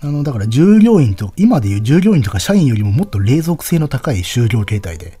[0.00, 5.20] あの、だから従業員と、今でいう従業員とか社員よりももっと霊属性の高い就業形態で、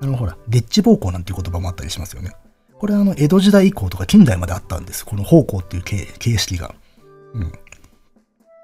[0.00, 2.32] あの、ほら、デッチ暴行なんていう言葉もあったりしますよね。
[2.78, 5.04] これあの、江戸時代以降とか近代まであったんです。
[5.04, 6.74] この奉公っていう形式が。
[7.34, 7.52] うん。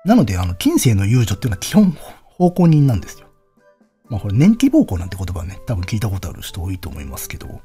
[0.05, 3.29] なので、あの、近世の遊女っていうのは基本、奉公人なんですよ。
[4.09, 7.61] まあ、これ、年季暴行なんて言葉ね、多分聞いたことある人多いと思いますけど。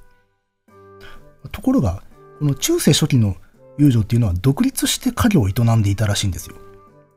[1.51, 2.03] ところが、
[2.39, 3.35] この中世初期の
[3.77, 6.55] 遊女っていうのは独立して家業を営んでいたらしいんですよ。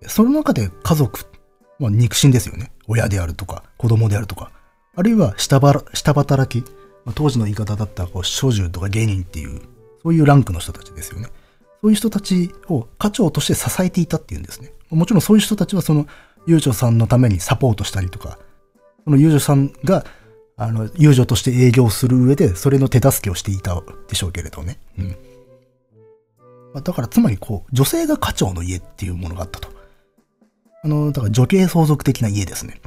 [0.07, 1.27] その中で家族、
[1.79, 2.73] まあ、肉親ですよね。
[2.89, 4.51] 親であるとか、子供であるとか、
[4.97, 6.67] あるいは下下働き、
[7.05, 9.61] まあ、当時の言い方だったこう、諸獣とか芸人っていう、
[10.03, 11.29] そういうランクの人たちですよね。
[11.83, 14.73] そういう人たちを家長として支えていたっていうんですね。
[14.91, 16.07] もちろんそういう人たちはその、
[16.47, 18.39] 遊女さんのためにサポートしたりとか、
[19.05, 20.05] その遊女さんが、
[20.57, 24.79] あの、遊女として営業する上で、それの手助けをしていたでしょうけれどね。
[24.99, 25.17] うん。
[26.75, 29.69] ま、だから、つまりこう、女性が家長の家っていうものがあったと。
[30.83, 32.81] あの、だから女系相続的な家ですね。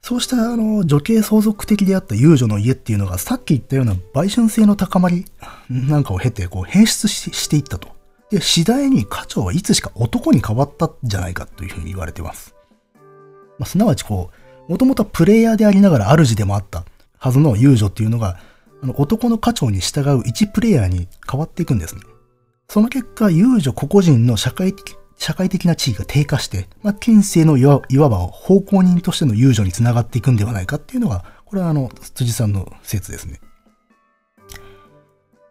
[0.00, 5.26] そうしたあの女系相続的であった遊女の家っていうのがさっき言ったような売春性の高まり
[5.68, 7.97] なんかを経てこう変質していったと。
[8.30, 12.54] で、次第に家長はいつしか男に変わったんじゃないかというふうに言われてます。
[13.58, 14.30] まあ、すなわちこ
[14.68, 16.84] う、もともとプレイヤーでありながら主でもあった
[17.18, 18.38] はずの遊女っていうのが、
[18.82, 22.02] あの男の家長に従う一プレイヤーに変わっていくんですね。
[22.68, 33.40] その結果、遊女個々人の社会的社会的な地位が低下して、まあ、近世のいわいわば奉公人としての遊女につながっていくんではないかっていうのが、これはあの、辻さんの説ですね。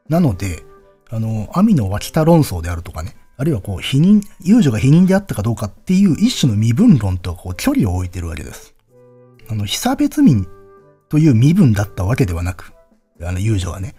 [0.07, 0.63] なので、
[1.09, 8.73] あの、網の脇田論争であるとかね、あるいはこう、否認、遊女が否認であったかどうかっていう一種の身分論とこう距離を置いてるわけです。
[9.49, 10.47] あの、被差別民
[11.09, 12.73] という身分だったわけではなく、
[13.21, 13.95] あの、遊女はね、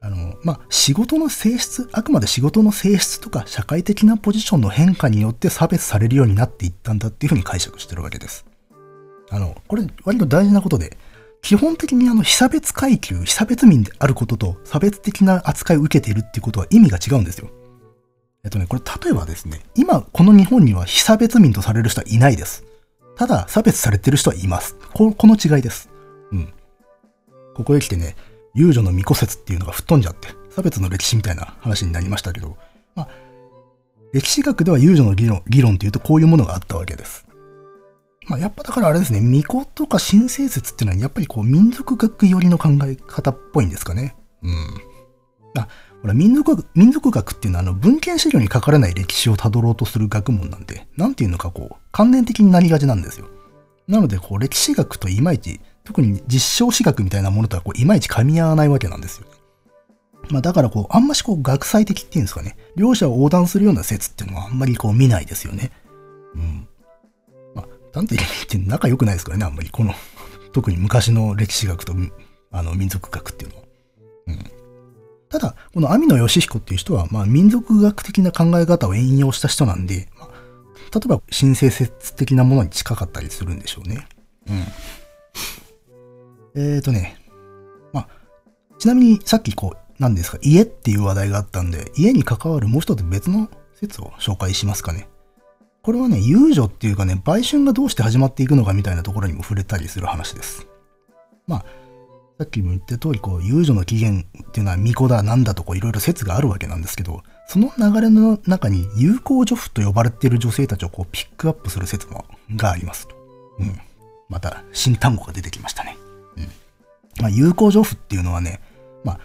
[0.00, 8.44] あの、まあ、仕事の性質、あくまで仕事の性質とか社会的なポジションの変化によって差別されるようになっていったんだっていうふうに解釈してるわけです。
[9.30, 10.98] あの、これ割と大事なことで、
[11.42, 17.50] 基本的にあの、被差別階級、被差別民であることと差別的な扱いを受けているっていうことは意味が違うんですよ。
[18.44, 22.64] えっとね、これ例えばですね、今この日本には被差別民とされる人はいないです。
[23.16, 24.76] ただ、差別されてる人はいます。
[24.94, 25.90] ここの違いです。
[26.30, 26.52] うん。
[27.54, 28.14] ここへ来てね、
[28.54, 32.56] 遊女の巫女説っていうのが吹っ飛んじゃって、差別の歴史みたいな話になりましたけど、
[32.94, 33.08] まあ、
[34.12, 37.26] 歴史学では遊女の議論、議論っていうとこういうものがあったわけです。
[38.32, 44.16] まあ、やっぱだからあれですね、巫女とか神聖説っていうのはやっぱりこう民族学寄りの考え方っぽいんですかね。
[44.42, 44.52] うん。
[45.58, 45.68] あ、
[46.00, 53.26] ほら民族、民族学っていうのはあの文献資料に書かれない歴史をたどろうとする学問なんで、なんていうのかこう、関連的になりがちなんですよ。
[53.86, 59.26] なのでこう歴史学といまいち特に実証資格みたいなものとはこういまいち噛み合わないわけなんですよ。
[60.30, 65.70] まあだからこう、あんましこう学際的っていうんですかね、両者を横断するような説っていうのはあんまりこう見ないですよね。
[66.34, 66.68] うん。
[67.94, 69.94] なんて言って仲良くないですからね、あんまりこの、
[70.52, 71.94] 特に昔の歴史学と
[72.50, 73.62] あの民族学っていうのは。
[74.28, 74.38] うん。
[75.28, 80.28] ただ、この網野義彦っていう人は、まあ民族学的な考え方を引用した人なんで、まあ、
[80.94, 84.06] 例えば神聖説的なものに近かったりするんでしょうね。
[84.48, 84.64] うん。
[86.54, 87.16] えーとね、
[87.92, 88.08] まあ、
[88.78, 95.08] ちなみにさっきこう、何ですか、家っていう話題があったんで、家に関わるもう一つ別の説を紹介しますかね。
[95.82, 100.66] これはね、遊女っていうかね、売春がどうして始まっていくのかみたいなところにも触れたりする話です。
[101.48, 101.64] まあ、
[102.38, 112.24] さっきも言った通り、こう、遊女の起源っていうのは巫女だ、なんだとこう、いろいろ説があるわけなんですけど、その流れの中に友好女婦と呼ばれている女性たちをこう、ピックアップする説も、
[112.54, 113.08] があります。
[113.58, 113.76] うん。
[114.28, 115.96] また、新単語が出てきましたね。
[116.36, 116.48] うん
[117.20, 118.60] まあ、友好女婦っていうのはね、
[119.04, 119.20] まあ、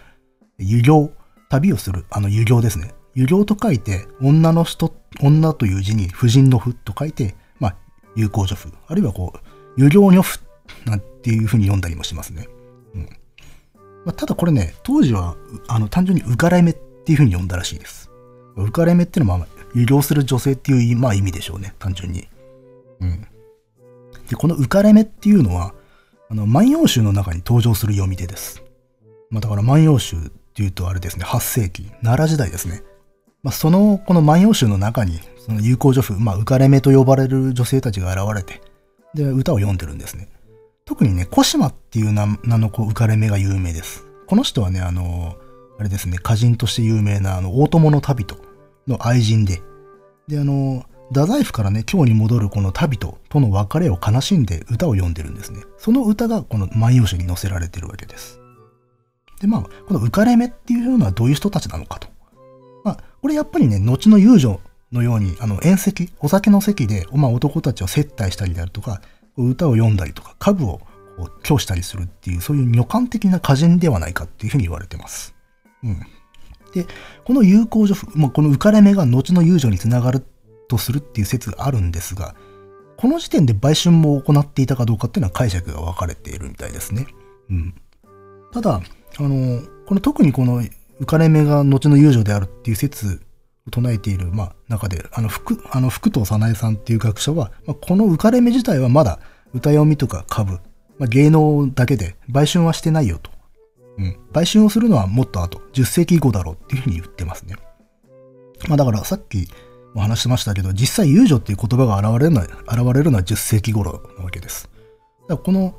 [0.58, 1.12] 遊行、
[1.48, 2.92] 旅をする、あの遊行ですね。
[3.14, 7.76] 遊行と書いて、女の人、女という字に婦人の婦と書いて、まあ、
[8.14, 8.72] 友好女婦。
[8.86, 10.40] あるいはこう、遊行女婦
[10.84, 12.48] なんていうふうに読んだりもしますね。
[12.94, 13.02] うん。
[14.04, 15.36] まあ、ただこれね、当時は、
[15.68, 18.10] あの、単純に浮かれ目っていうふうに呼んだらしいです。
[18.56, 22.28] 浮かれ目っていうのは、まあ、遊行する女性っていう、まあ、意味でしょうね、単純に。
[23.00, 23.26] うん。
[24.28, 25.74] で、この浮かれ目っていうのは、
[26.30, 28.62] あの、万葉集の中に登場する読み手です。
[29.30, 30.20] まあ、だから万葉集っ
[30.54, 32.82] ていうとあれですね、8世紀、奈良時代ですね。
[33.42, 38.60] まあ、その、この万葉集の中に、その友好女婦、まあ、浮かれ目と呼ばれる女性たちが現れて、
[39.14, 40.28] で、歌を読んでるんですね。
[40.84, 44.04] 特にね、小島っていう名の子、浮かれ目が有名です。
[44.26, 45.36] この人はね、あの、
[45.78, 48.36] あれですね、歌人として有名な、あの、大友の旅人
[48.86, 49.62] の愛人で、
[50.26, 55.62] で、あの、太宰府からね、今日に戻るこの旅人との別れを悲しんで歌を読んでるんですね。
[55.78, 58.40] その歌がこの万葉集に載せられてるわけです。
[59.40, 62.08] で、まあ、この浮かれ目っていうのはどういう人たちなのかと。
[63.20, 64.60] これやっぱりね、後の遊女
[64.92, 69.00] のように、あの、宴席、お酒の席で、まあ、男たちを接待したりであるとか、
[69.36, 70.80] 歌を読んだりとか、株を
[71.18, 75.34] こう供したりするっていう、そういう女官的な歌人ではないかっていうふうに言われてます。
[75.82, 76.00] うん。
[76.72, 76.86] で、
[77.24, 80.24] この友好女婦、まあ、この浮かれ目が後の遊女につながる
[80.68, 82.34] とするっていう説があるんですが、
[82.96, 87.06] この時点で売春も行っていたかどうかっていうのは解釈が分かれているみたいですね。
[87.50, 87.74] うん。
[88.52, 88.80] ただ、
[89.18, 90.62] あの、この特にこの
[91.00, 93.20] 浮かれ目が後の遊女であるっていう説
[93.66, 99.20] を唱えている、まあ、中で、あの、福、あの、福藤早苗さんっていう学者は、まあ、この浮かれ目自体はまだ
[99.54, 100.52] 歌読みとか株、
[100.98, 103.30] まあ、芸能だけで売春はしてないよと。
[103.98, 104.16] うん。
[104.32, 107.56] 売春をするのはもっと後、10世紀後だろうっていうふうに言ってますね。
[108.68, 109.48] まあだからさっき
[109.94, 114.68] も話してましたけど、実際遊女っていう言葉が現れるのは、現れるのは10世紀頃なわけです。
[115.28, 115.72] だからこの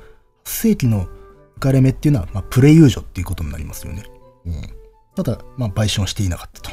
[0.44, 1.06] 8世紀の
[1.56, 4.04] 浮かれ目っていうのは、まあ、プレ遊女っていうことになりますよね。
[4.46, 4.79] うん。
[5.16, 6.70] ただ、まあ、売春をしていなかったと。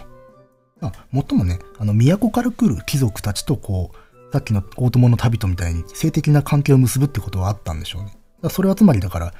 [0.79, 8.17] まあ、もっともね、あの、都から来る貴族たちとこう、さっきの大友の旅人みたいに性的な関係を結ぶってことはあったんでしょうね。
[8.41, 9.33] だそれはつまりだから、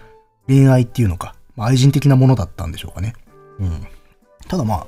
[0.48, 3.14] 恋愛っていうのか、まあ、愛人的なものだったんでしょうかね。
[3.60, 3.88] うん。
[4.48, 4.88] ただまあ、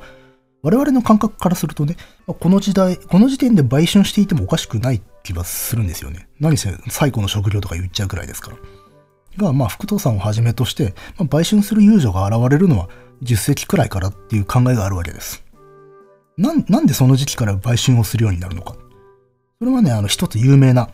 [0.62, 1.96] 我々の感覚からするとね、
[2.26, 6.28] この時代、この時点で売春していてもおかしくない気はするんですよね。
[6.40, 8.58] 何せ最古の食料とか言っちゃうくらいですから。
[9.38, 12.90] が、まあ、福藤さんをはじめとして、まあ、売春する遊女が現れるのは
[13.24, 15.44] 10世紀くらいからっていう考えがあるわけです。
[16.38, 18.76] な、なんでその時期から売春をするようになるのか。
[19.60, 20.90] それはね、あの、一つ有名な、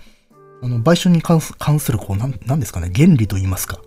[0.64, 1.40] あの、売春に関
[1.80, 3.80] する、こう、なん、なんですかね、原理と言いますか。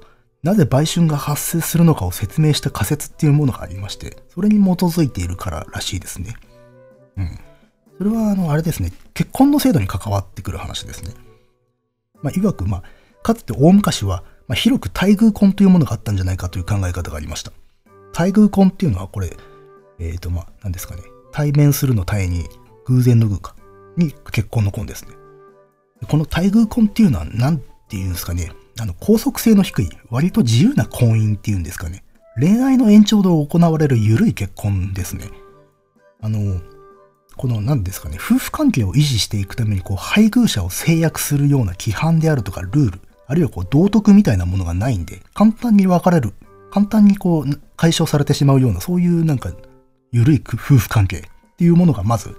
[0.44, 6.34] なぜ売春が発生するのかを説明した仮説っていうものがありまして、それに基づいているかららしいですね。
[7.16, 7.38] うん。
[7.98, 11.12] それは、あの、あれですね、結婚の制度に関わってくる話ですね。
[12.22, 12.82] まあ、いわく、まあ、
[13.24, 17.52] かつて大昔は、まあ、広く対偶婚というものがあったんじゃないかという考え方がありました。
[18.18, 19.36] 対偶婚っていうのは、これ、
[20.00, 22.48] えっ、ー、と、まあ、何ですかね、対面するの対に、
[22.84, 23.54] 偶然の偶か、
[23.96, 25.12] に結婚の婚ですね。
[26.08, 28.50] この対偶婚っていうのは、何て言うんですかね、
[28.80, 32.02] あの、拘束性の低い、割と自由な婚姻っていうんですかね。
[32.40, 35.30] 恋愛の延長で行われる緩い結婚ですね。
[36.20, 36.60] あの、
[37.36, 46.34] この何ですかね、夫婦関係を維持していくために、こう、配偶者を制約するような規範であるとかルール、あるいはこう、道徳みたいなものがないんで、簡単に別れる、
[46.70, 49.52] 簡単にこう、解消されてしまうような、そういうなんか、
[50.10, 51.22] 緩い夫婦関係っ
[51.56, 52.36] ていうものがまず、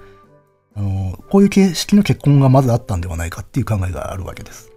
[0.76, 4.72] あの、こういう形式の結婚がまずあったんではないかっていう考えがあるわけです。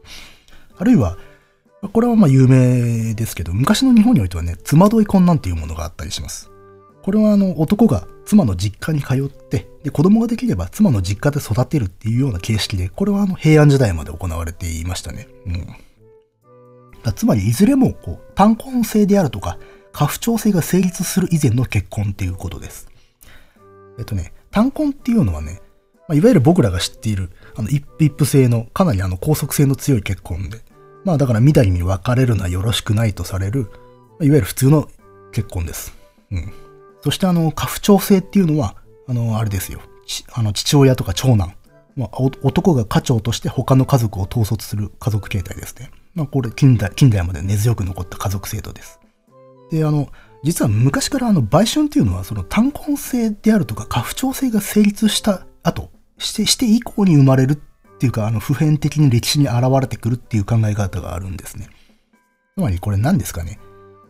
[0.78, 1.16] あるいは、
[1.92, 6.50] これはまあ有名ですけど、昔の日本においてはね、妻どい婚なんていうものがあったりします。
[7.02, 15.26] これはあの男が妻の実家に通って、で子供ができれば妻の実家で育てるっていうような形式で、これはあの平安時代まで行われていましたね。
[15.46, 15.66] うん。
[17.10, 19.58] つまりいずれもこう単婚制であるとか、
[19.92, 22.88] 家父長制が成立する以前の結婚っていうことです。
[23.98, 25.60] えっとね、単婚っていうのはね、
[26.08, 30.60] まあ、いわゆる僕らが知っている、あの一夫一夫制のかなりあの拘束性の強い結婚で、
[31.04, 33.70] まあだからみだりに別れるのはよろしくないとされる、
[34.20, 34.88] いわゆる普通の
[35.32, 35.94] 結婚です。
[36.30, 36.52] うん。
[37.02, 38.76] そしてあの、家父長制っていうのは、
[39.08, 39.80] あの、あれですよ。
[40.32, 41.54] あの、父親とか長男。
[41.96, 42.10] まあ、
[42.42, 45.90] 男が家長として他の家族を統率する家族形態ですね。
[46.14, 49.00] まあ、これ近代、近代まで根強く残った家族制度です。
[49.70, 50.08] で、あの、
[50.42, 57.56] 実は昔からあの、売春っていうのは、その単婚制であるとか、家父長制が成立した後、して、して以降に生まれるっ
[57.98, 61.68] ていうか、あの、普遍的に歴史に現れてくるっていう考え方があるんですね。
[62.54, 63.58] つまりこれ何ですかね。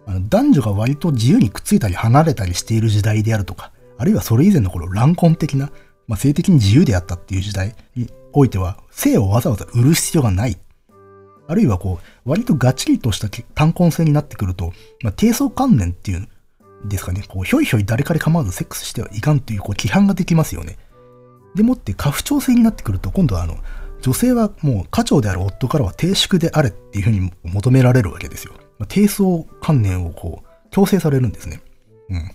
[0.05, 5.70] あの男女が割と自由にくっついたり離れたりしている時代であるとか、あるいはそれ以前の頃乱婚的な、
[6.09, 10.59] まあ、性的に自由であったっていう時代においては、性をわざわざ売る必要がない。
[11.48, 16.28] あるいはこう、割とがっちりとした単婚性になってくると、まあ、低層観念っていうん
[16.89, 20.78] ですかね、こう、ひょいひょい誰かで構わずセックスしてはいかんという、こう、規範ができますよね。
[21.55, 23.59] でもって、過不調性になってくると、今度はあの、
[24.01, 28.55] 女性はもう家長である夫からは低粛であれっていうふうに求められるわけですよ。
[28.89, 31.60] 低層観念をこう、強制されるんですね。
[32.09, 32.31] うん。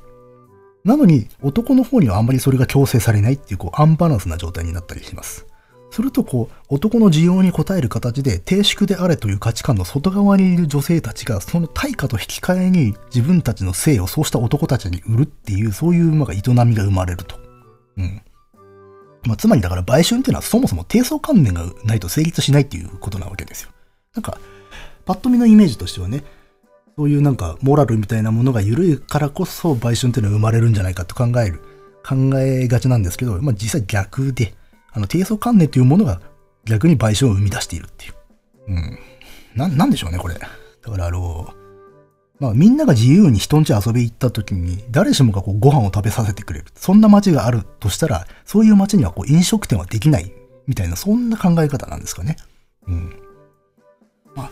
[0.86, 5.47] なのに、男の方にはあんまりそれが強制されないっていう、こう、アンバランスな状態になったりします。
[5.90, 17.38] すると、こう、男の需要に応える形で、低粛であれという価値観の外側にいる女性たちが、その対価と引き換えに自分たちの性をそうした男たちに売るっていう、そういう、まあ、営みが生まれると。
[17.98, 18.22] うん。
[19.26, 23.72] まあ、つまりだから売春っていうのはそもそも低層観念がないと成立しないっていうことなわけですよ。
[24.14, 24.40] なんか、
[25.06, 26.24] パッと見のイメージとしてはね、
[26.98, 31.62] そういうなんかモラルみたいなものが緩いからこそ売春っていうのは生まれるんじゃないかと考える、
[32.04, 34.54] 考えがちなんですけど、まあ実際逆で、
[34.98, 36.19] あの低層観念というものが
[36.65, 38.14] 逆に売春を生み出しているっていう。
[38.69, 38.99] うん。
[39.56, 40.34] な、なんでしょうね、これ。
[40.34, 41.53] だからあの、
[42.40, 46.65] まあみんなが自由に人んち遊び行った時に誰しもがこうご飯を食べさせてくれる。
[46.76, 50.32] そんな街があるとしたら、そういう街にはこう飲食店はできない
[50.65, 52.36] みたいな、そんな考え方なんですかね。
[52.88, 53.15] うん。
[54.36, 54.52] まあ、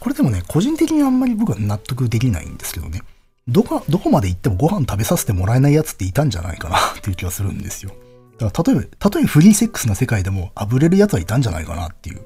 [0.00, 3.02] これでもね、個人的にあんまり僕は納得できないんですけどね。
[3.46, 7.92] どこ、どこまで行ってもご飯食べさせてもらえない奴っていたんじゃないかなっていう気がするんですよ。
[8.38, 12.22] だから例えば、たとえフリーセックスな世界でもあぶれる奴はいたんじゃないかなっていう。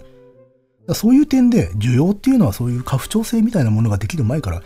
[0.94, 4.62] そういう点で、需要っていうのはそういう過不調性みたいなものができる前から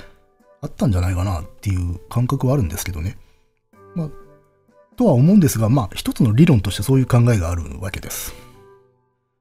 [0.60, 3.18] あったんじゃないかなっていう感覚はあるんですけどね。
[3.96, 4.10] まあ、
[4.96, 8.34] とは思うんですが、まあ、一つの理論としてそういう考えがあるわけです。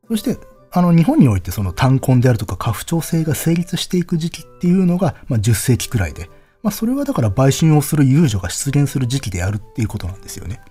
[0.07, 0.38] そして、
[0.72, 6.30] あの、日本においてその単婚であるとか過不調性が成立していく時期っていうのが、まあ、10世紀くらいで、
[6.64, 10.61] まあ、それはだから売春をする遊女が出現する時期であるっていうことなんですよね。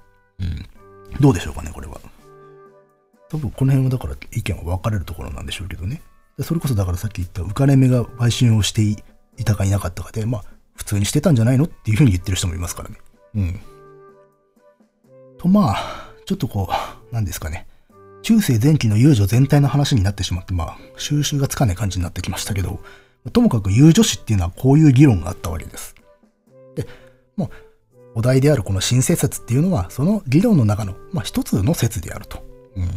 [0.41, 0.67] うん。
[1.19, 2.01] どうでしょうかね、これは。
[3.29, 6.03] 多分この辺はだから意見は分かれるところなんでしょうけどね。
[6.41, 8.97] それこそだからさっき言った浮かれ目が売春をしてい
[9.45, 12.97] たかいなかったかで、まあ、普通にしてたんじゃないのっていうふうに言ってる人もいますからね。
[13.35, 13.61] うん。
[15.39, 16.69] と、まあ、ちょっとこ
[17.11, 17.67] う、なんですかね。
[18.23, 22.81] 中世前期の遊女全体の話になってしまって、まあ、収集がつかない感じになってきましたけど、
[23.33, 25.95] ともかく遊女史っていうのはこういう議論があったわけです。
[26.75, 26.87] で、
[27.37, 27.51] もう、
[28.15, 32.43] お題であるこの新生説っていうのは、その議論の中の、まあ、一つの説であると。
[32.77, 32.89] うん。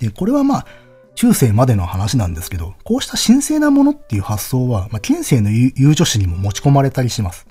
[0.00, 0.66] で、これはまあ、
[1.14, 7.46] 中世までの話なんですけど、こうした神聖なものっていう発想は、まあ、近世の遊女史にも持ち込まれたりします。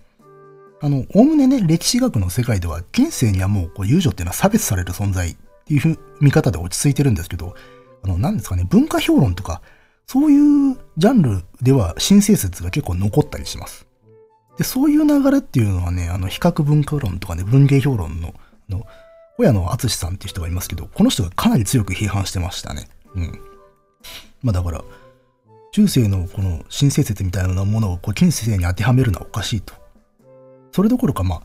[0.82, 5.36] あの、おおむねね、歴史学の世界では、近世にはもうこう遊女っていうのは差別される存在っ
[5.66, 7.56] ていう見方で落ち着いてるんですけど、
[8.04, 9.62] あの、何ですかね、文化評論とか、
[10.08, 13.86] そういうジャンルでは神聖説が結構残ったりします。
[14.62, 18.36] で、そういう流れっていうのはね、あの、比較文化論とかね、文芸評論の、
[18.70, 18.86] あの、
[19.36, 22.88] 小屋野敦さんっていう人がいますけど、この人がかなり強く批判してましたね。
[23.16, 23.42] うん。
[24.44, 24.84] まあだから、
[25.72, 29.74] 中世のこの新生説みたいなものをこう近世に当てはめるのはおかしいと。
[30.74, 31.42] それどころかまあ、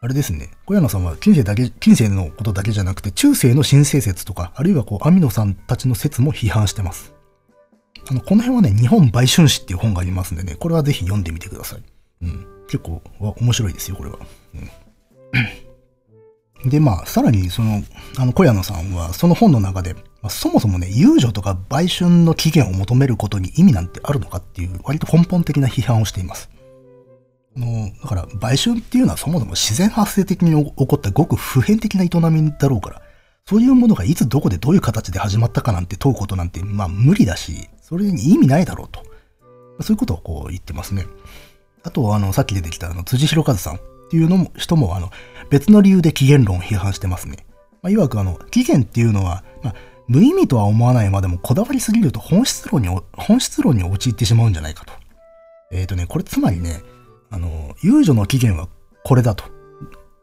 [0.00, 7.12] あれですね、小山さんは近世だけ、近世のことだけじゃなくて、中世の新生説とか、あるいはこう、網野さんたちの説も批判してます。
[8.08, 11.82] あの、この辺はね、日本売春史っていう本がありますんでね、これはぜひ読んでみてください。
[12.22, 12.46] うん。
[12.68, 14.18] 結構、面白いですよ、これは。
[14.54, 14.58] う
[16.66, 16.70] ん。
[16.70, 17.82] で、まあ、さらに、その、
[18.18, 26.50] あの、小山さんは、その本の中で、まあ、そもそもね、遊女とか売春の期限を求めることに意味なんてあるのかっていう割と根本的な批判をしています。
[27.56, 33.02] あの、だから売春っていうのはそもそも自然発生的に起こったごく普遍的な営みだろうから、
[33.46, 39.02] そういうものがいつどこでどういう形で始まったかなんて問うことなんて、まあ無理だし、それに意味ないだろうと。
[39.80, 41.06] そういうことをこう言ってますね。
[41.82, 43.80] あと、あの、さっき出てきたあの辻弘和さんっ
[44.10, 45.10] ていうのも、人もあの、
[45.50, 47.46] 別の理由で起源論を批判してますね。
[47.82, 49.74] まあ、いわくあの、起源っていうのは、まあ、
[50.08, 54.92] 無意味とは思わないまでもこだわりすぎると本質論に、本質論に陥ってしまうんじゃないかと。
[55.70, 56.82] えっ、ー、とね、これつまりね、
[57.30, 58.68] あの、遊女の起源は
[59.04, 59.44] これだと。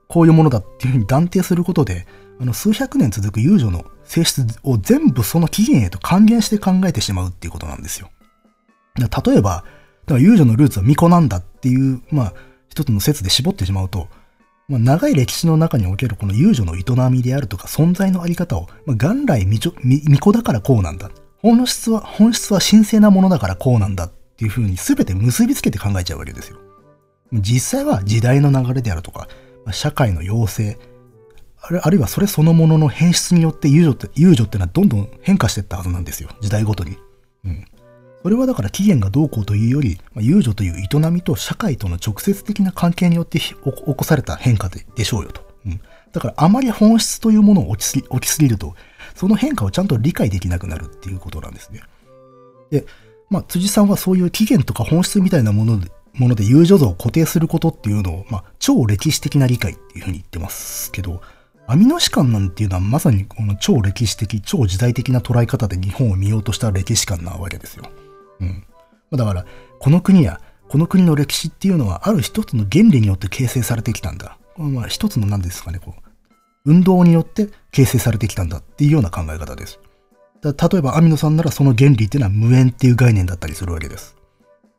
[0.07, 2.07] こういうものだっていうふうに断定することで、
[2.40, 8.10] あの、数百年続く遊女の性質を全部その起源へと還元して考えてしまうっていうことなんですよ。
[8.98, 9.64] 例えば、
[10.06, 12.34] だから遊女のルーツは巫女なんだっていう、まあ、
[12.69, 14.07] 一つの説で絞ってしまうと、
[14.68, 21.10] まあ、長い歴史の中におけるこの遊女の営みであるとか存在のあり方を、まあ、元来巫女だからこうなんだ。
[21.38, 26.57] 本質は、本質は神聖なものだからこうなんだっていうふうに全て結びつけて考えちゃうわけですよ。
[27.32, 29.27] 実際は時代の流れであるとか、
[29.64, 30.77] まあ、社会の要請、
[31.61, 36.30] あるあるいはそれそのものの変質によって遊女って、遊女ってのはどんどん変化していったはずなんですよ。
[36.41, 36.98] 時代ごとに。
[37.45, 37.65] うん。
[38.26, 45.47] それはだから起源がどうこうというより、まあ、遊女という営みと社会との直接的な関係によって起こされた変化でしょうよと。
[45.68, 45.81] うん、
[46.11, 48.73] だからあまり本質というものを起ききすぎると、
[49.14, 51.84] その変化をちゃんと理解できなくなるっていうことなんですね。
[52.72, 52.88] で、
[53.30, 61.22] まあ、辻さんはそういう起源とか本質みたいなもので、もので遊女像を固定することっていうのを、まあ、超歴史的な理解っていうふうに言ってますけど、
[61.68, 67.84] アミノ史観なんていうのはまさにこの超歴史的、超時代的な捉え方で日本を見ようとした歴史観なわけですよ。
[68.40, 68.66] うん。
[69.12, 69.45] だから、
[69.80, 74.38] この国や、この国の歴史っていうのは、ある一つの原理によって形成されてきたんだ。
[74.57, 76.02] まあ、一つの何ですかね、こう、
[76.66, 79.80] 運動によって形成されてきたんだっていうような考え方です。
[80.41, 84.16] 例えば、アミノさんならその原理っていうのは無縁っていう概念だったりするわけです。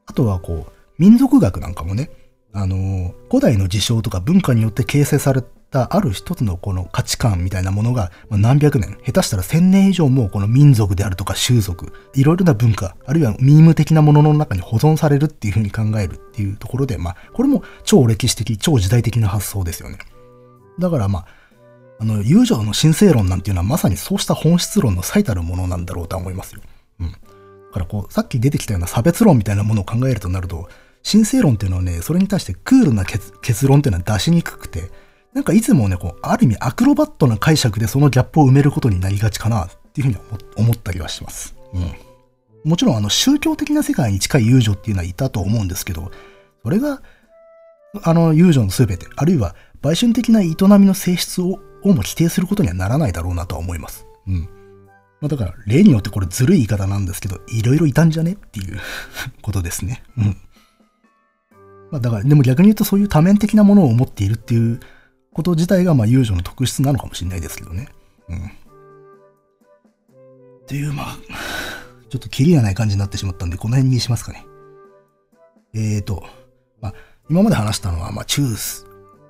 [0.07, 2.11] あとは、こう、民族学なんかもね、
[2.53, 19.98] あの、古代の事象とか文化によって形成されたある一つのこの価値観みたいなものが、何百年、下手したら千年以上もこの民族であるとか習俗、いろいろな文化、あるいはミーム的なものの中に保存されるっていうふうに考えるっていうところで、まあ、これも超歴史的、超時代的な発想ですよね。
[20.78, 21.26] だからまあ、
[21.98, 26.60] あの、友情の神聖論なんていうのはまさにそうした本質論の最たるものなんだろうと思いますよ。
[27.01, 27.12] うん。
[27.12, 27.18] だ
[27.72, 30.68] からこう、さっき出てきたような差別論みたいなものを考えるとなると、
[31.10, 34.90] 神聖論っていうのはね、それに対してクールな結論っていうのは出しにくくて、
[35.36, 41.54] なんかいつもね、こう、ある意味アクロバットな解釈でそのギャップを埋めることになりがちかなっていうふうに思ったりはします。
[41.74, 42.70] うん。
[42.70, 46.10] もちろんあの宗教的な世界に近い遊女っていうのはいたと思うんですけど、
[46.62, 47.02] それが、
[48.02, 54.06] あの遊女の全て、あるいは売春的な営みの性質ををも否定することにはならないだろうなとは思います。
[54.26, 54.48] うん。
[55.20, 58.80] まあ、だから、例によってこれずるい言い方なんですけど、いろいろいたんじゃねっていう
[59.42, 60.02] ことですね。
[60.16, 60.24] うん。
[61.90, 64.80] まあ、だから、でも逆に言うとそういう多面的なものを持っているっていう
[65.36, 67.90] こと自体が、まあ、遊女の特質なのかもしれないですけどね。
[68.30, 68.38] うん。
[68.38, 68.50] っ
[70.66, 71.18] ていう、まあ、
[72.08, 74.46] ちょっとキリがない感じになってしまったんで、この辺にしますかね。
[75.74, 76.24] えーと、
[76.80, 76.94] まあ、
[77.28, 78.44] 今まで話したのは、まあ、中、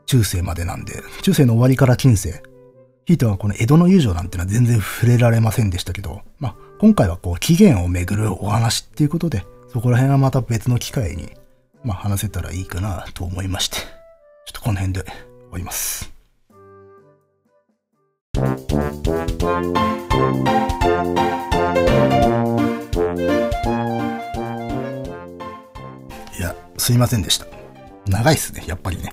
[0.07, 2.41] 中世までなんで、中世の終わりから近世、
[3.05, 11.33] ひいてはこの江戸の友情なんてのは全然触れられませんでしたけど、まあ、今回はこう起源をめぐるお話っていうことで、そこら辺はまた別の機会に、
[11.83, 15.05] まあ、話せたらいいかなと思いまして、ちょっとこの辺で
[15.57, 16.13] 終わります。
[26.39, 27.47] いや、すいませんでした。
[28.07, 29.13] 長いっすね、やっぱりね。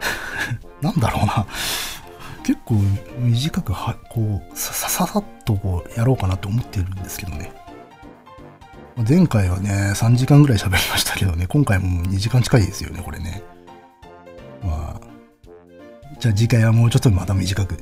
[0.82, 1.46] なんだろうな。
[2.44, 2.74] 結構
[3.18, 7.52] 短くは、こう、さささっとこう、やろうかなと思ってるんですけどね。
[9.08, 13.42] 前回はね、3時間ぐらい喋りましたけどね、今回も2時間近いですよね、これね。
[14.62, 15.07] まあ、
[16.18, 17.76] じゃあ次回はもうちょっとまた短く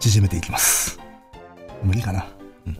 [0.00, 0.98] 縮めていきます。
[1.82, 2.26] 無理かな？
[2.66, 2.72] うん。
[2.72, 2.76] っ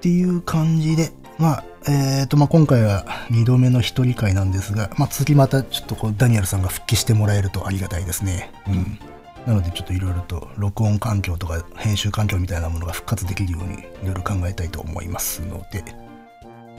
[0.00, 8.50] ていう感じで、まあ、えっ、ー、と、まあ、今回は2度目の一人会なんですが、まあ、次またちょっとこう、ダニエルさんが復帰してもらえるとありがたいですね。
[8.68, 8.98] うん。
[9.46, 15.84] なのでちょっといろいろと録音環境とか編集環境みたいなものが復活できるようにいろいろ考えたいと思いますので、